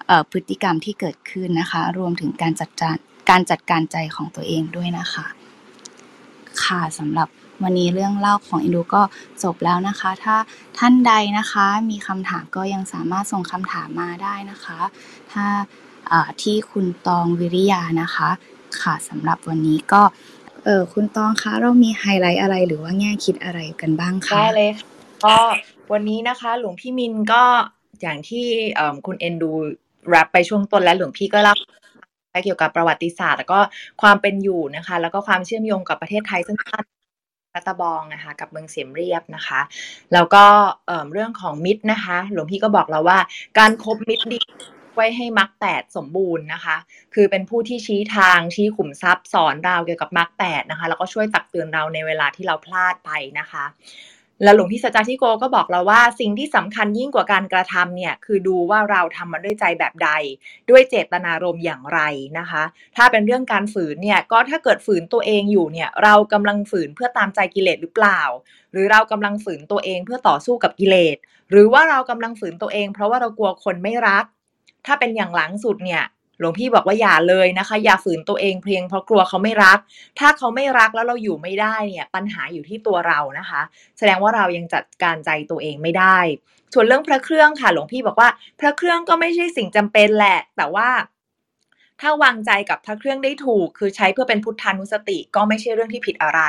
[0.07, 2.95] เออพฤติกรรมที่เกิดขึ้นนะคะ รวมถึงการจัดการ
[3.29, 5.25] การจัดการใจของตัวเองด้วยนะคะ
[6.63, 7.27] ค่ะสำหรับ
[7.63, 9.01] วันนี้เรื่องเล่าของอินดูก็
[9.43, 10.35] จบแล้วนะคะ ถ้า
[10.77, 14.79] ท่านใดนะคะ มีคำถามก็ยังสามารถส่งคำถามมาได้นะคะ
[15.31, 15.45] ถ้า
[16.41, 18.29] ที่คุณตองวิริยานะคะ
[18.81, 20.01] ค่ะสำหรับวันนี้ก็
[20.65, 24.71] เออคุณตองคะเรามีไฮไลท์อะไรหรือว่าแง่คิดอะไรกันบ้างคะได้เลย
[25.25, 25.37] ก็
[25.91, 27.43] วันนี้นะคะ หลวงพี่มินก็
[28.01, 28.45] อย่างที่
[29.05, 29.51] คุณเอ็นดู
[30.09, 31.55] แรปไปช่วงต้นแล้วหลวงพี่ก็เล่า
[32.43, 33.59] เกี่ยวกับประวัติศาสตร์ แล้วก็
[34.01, 36.57] ความเป็นอยู่นะคะ แล้วก็ความเชื่อมโยงกับประเทศไทยซึ่ง
[37.55, 39.61] รัตบองนะคะกับเมืองเสียมเรียบนะคะ
[40.13, 40.43] แล้วก็
[41.11, 43.19] เรื่องของมิตรนะคะ หลวงพี่ก็บอกเราว่า
[43.57, 44.41] การครบมิตรดี
[44.95, 46.77] ไว้ให้มรรคแปดสมบูรณ์นะคะ
[47.13, 53.65] คือเป็นผู้ที่ชี้ทางชี้ขุมทรัพย์สอนเราเกี่ยวกับมรรคแปดนะคะ แล้วก็ช่วยตักเตือนเราในเวลาที่เราพลาดไปนะคะ
[54.43, 60.09] แล้วหลวงพี่สัจจทิโกก็บอกเราว่าสิ่งที่สำคัญยิ่งกว่าการกระทำเนี่ยคือดูว่าเราทำมันด้วยใจแบบใด
[60.69, 61.99] ด้วยเจตนารมณ์อย่างไร
[62.39, 62.63] นะคะ
[62.95, 68.21] ถ้าเป็นเรื่องการฝืนเนี่ยก็ถ้าเกิดฝืนตัวเองอยู่เนี่ยเรากำลังฝืนเพื่อตามใจกิเลสหรือเปล่า
[68.71, 71.17] หรือเรากำลังฝืนตัวเองเพื่อต่อสู้กับกิเลส
[71.51, 74.25] หรือว่าเรากำลังฝืนตัวเอง เพราะว่าเรากลัวคนไม่รัก
[74.87, 76.03] ถ้าเป็นอย่างหลังสุดเนี่ย
[76.39, 79.79] หลวงพี่บอกว่าอย่าเลยนะคะ อย่าฝืนตัวเองเพียงเพราะกลัวเขาไม่รัก
[80.19, 83.61] ถ้าเขาไม่รักแล้วเราอยู่ไม่ได้เนี่ยปัญหาอยู่ที่ตัวเรานะคะ
[83.97, 86.17] แสดงว่าเรายังจัดการใจตัวเองไม่ได้
[86.73, 88.29] ส่วนเรื่องพระเครื่องค่ะ หลวงพี่บอกว่า
[88.59, 90.89] พระเครื่องก็ไม่ใช่สิ่งจำเป็นแหละ แต่ว่า
[92.01, 96.41] ถ้าวางใจกับพระเครื่องได้ถูก คือใช้เพื่อเป็นพุทธานุสติก็ไม่ใช่เรื่องที่ผิดอะไร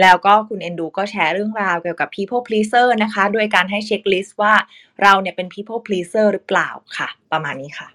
[0.00, 4.54] แล้วก็คุณเอนดูก็แชร์เรื่องราวเกี่ยวกับ people pleaser นะคะโดยการให้เช็คลิสต์ว่า
[5.02, 7.88] เราเนี่ยเป็น people pleaser หรือเปล่าค่ะ ประมาณนี้ค่ะ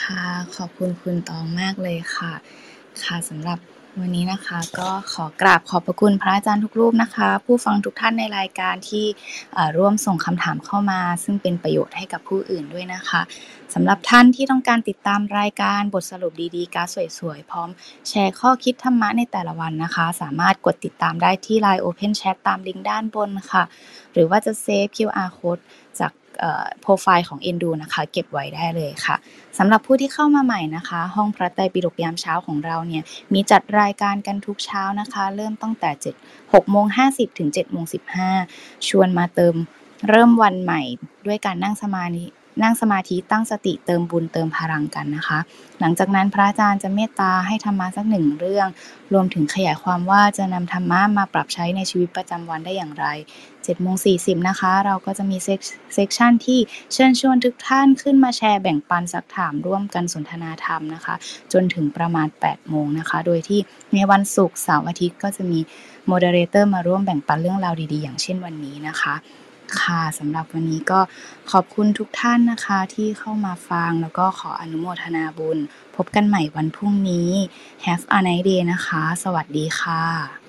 [0.00, 0.24] ค่ะ
[0.56, 2.32] ขอบคุณคุณตองมากเลยค่ะ
[3.04, 3.58] ค่ะสำหรับ
[4.00, 9.06] วันนี้นะคะก็ขอกราบขอบพระคุณพระอาจารย์ทุกรูปนะคะ ผู้ฟังทุกท่านในรายการที่
[9.76, 13.20] ร่วมส่งคำถามเข้ามา ซึ่งเป็นประโยชน์ให้กับผู้อื่นด้วยนะคะ
[13.74, 16.88] สำหรับท่านที่ต้องการติดตามรายการบทสรุปดีๆ การ
[17.18, 17.68] สวยๆ พร้อม
[18.08, 23.64] แชร์ข้อคิดธรรมะในแต่ละวันนะคะ สามารถกดติดตามได้ที่ Line Open Chat ตามลิงก์ด้านบนค่ะ
[24.12, 25.62] หรือว่าจะเซฟ QR code
[26.00, 26.12] จาก
[26.80, 29.16] โปรไฟล์ของ Endu นะคะ เก็บไว้ได้เลยค่ะ
[29.58, 35.90] สำหรับผู้ที่เข้ามาใหม่นะคะ ห้องพระไตรปิฎกยามเช้าของเราเนี่ยมีจัดรายการกันทุกเช้านะคะ เริ่มตั้งแต่
[36.22, 37.84] 7 6โมง50ถึง7โมง
[38.36, 39.54] 15 ชวนมาเติม
[40.08, 40.80] เริ่มวันใหม่
[41.26, 42.26] ด้วยการนั่งสมาธิ
[42.62, 45.38] นั่งสมาธิตั้งสติเติมบุญเติมพลังกันนะคะ
[45.80, 48.68] หลังจากนั้นพระอาจารย์จะเมตตาให้ธรรมะสักหนึ่งเรื่อง
[49.12, 53.06] รวมถึงขยายความว่าจะนำธรรมะมาปรับใช้ในชีวิตประจำวันได้อย่างไร
[53.48, 55.36] 7โมง40นะคะ เราก็จะมี
[55.94, 56.60] เซกชันที่
[56.92, 61.14] เชิญชวนทุกท่านขึ้นมาแชร์แบ่งปันสักถามร่วมกันสนทนาธรรมนะคะ
[61.52, 63.60] จนถึงประมาณ8โมงนะคะ โดยที่
[63.94, 65.60] ในวันศุกร์เสาร์อาทิตย์ก็จะมี
[66.06, 69.14] moderator มาร่วมแบ่งปันเรื่องราวดีๆ อย่างเช่นวันนี้นะคะ
[69.82, 71.00] ค่ะสำหรับวันนี้ก็
[71.52, 75.58] ขอบคุณทุกท่านนะคะที่เข้ามาฟัง แล้วก็ขออนุโมทนาบุญ
[75.96, 77.30] พบกันใหม่วันพรุ่งนี้
[77.84, 80.43] Have a nice day นะคะ สวัสดีค่ะ